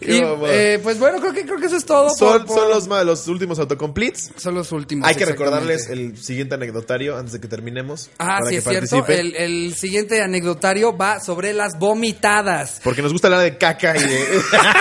[0.00, 2.10] Y, eh, pues bueno, creo que, creo que eso es todo.
[2.10, 4.30] Son, por- por- son los, los últimos autocompletes.
[4.36, 5.06] son los últimos.
[5.08, 8.10] Hay que recordarles el siguiente anecdotario antes de que terminemos.
[8.18, 9.04] Ah, sí, es cierto.
[9.08, 12.80] El, el siguiente anecdotario va sobre las vomitadas.
[12.82, 14.24] Porque nos gusta hablar de caca y de...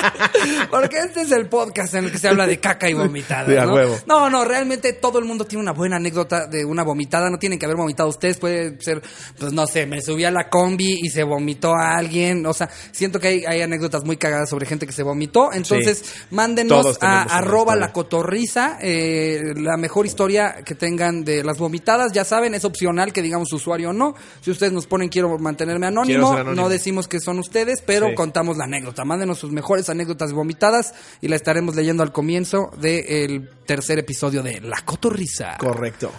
[0.70, 3.46] Porque este es el podcast en el que se habla de caca y vomitada.
[3.48, 3.74] Sí, a ¿no?
[3.74, 3.98] huevo.
[4.08, 7.30] no, no, realmente todo el mundo tiene una buena anécdota de una vomitada.
[7.30, 8.38] No tienen que haber vomitado ustedes.
[8.38, 9.02] Puede ser,
[9.38, 12.46] pues no sé, me subí a la combi y se vomitó a alguien.
[12.46, 15.52] O sea, siento que hay, hay anécdotas muy cagadas sobre gente que se vomitó.
[15.54, 18.78] Entonces, mándenos a arroba la cotorriza.
[18.82, 22.12] eh, la mejor historia que tengan de las vomitadas.
[22.14, 24.16] Ya saben, es opcional que digamos usuario o no.
[24.42, 28.16] Si ustedes nos ponen quiero mantenerme anónimo, no decimos que son ustedes, pero Sí.
[28.16, 29.06] contamos la anécdota.
[29.06, 34.62] Mándenos sus mejores anécdotas vomitadas y la estaremos leyendo al comienzo del tercer episodio de
[34.62, 35.58] La Cotorrisa.
[35.58, 36.12] Correcto.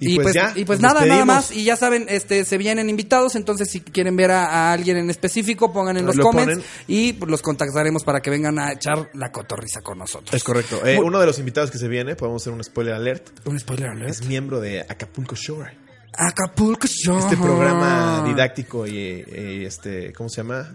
[0.00, 0.52] Y, pues, ya.
[0.56, 1.52] y pues nos nada, nada más.
[1.52, 5.08] Y ya saben, este se vienen invitados, entonces si quieren ver a, a alguien en
[5.08, 6.66] específico, pongan en los Lo comments ponen.
[6.88, 10.34] y pues, los contactaremos para que vengan a echar la cotorriza con nosotros.
[10.34, 10.84] Es correcto.
[10.84, 13.90] Eh, uno de los invitados que se viene, podemos hacer un spoiler alert, Un spoiler
[13.90, 14.10] alert.
[14.10, 15.78] es miembro de Acapulco Shore.
[16.12, 17.20] Acapulco Shore.
[17.20, 20.74] Este programa didáctico y, y, este, ¿cómo se llama?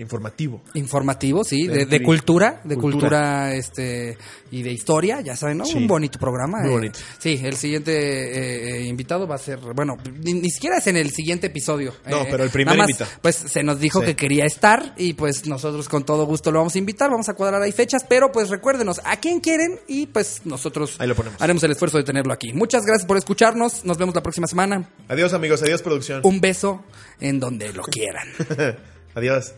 [0.00, 0.62] Informativo.
[0.74, 2.90] Informativo, sí, de, De- de cultura, de cultura.
[3.10, 4.16] cultura, este
[4.50, 5.64] y de historia, ya saben, ¿no?
[5.64, 5.76] Sí.
[5.76, 6.58] Un bonito programa.
[6.62, 6.72] Muy eh.
[6.72, 6.98] bonito.
[7.18, 10.96] Sí, el siguiente eh, eh, invitado va a ser, bueno, ni, ni siquiera es en
[10.96, 11.94] el siguiente episodio.
[12.08, 13.10] No, Eh, pero el primer invitado.
[13.22, 14.06] Pues se nos dijo Sí.
[14.06, 17.34] que quería estar y pues nosotros con todo gusto lo vamos a invitar, vamos a
[17.34, 21.40] cuadrar ahí fechas, pero pues recuérdenos a quién quieren y pues nosotros Ahí lo ponemos.
[21.40, 22.52] haremos el esfuerzo de tenerlo aquí.
[22.52, 24.88] Muchas gracias por escucharnos, nos vemos la próxima semana.
[25.08, 26.20] Adiós amigos, adiós producción.
[26.24, 26.82] Un beso
[27.20, 28.28] en donde lo quieran.
[29.14, 29.52] adiós.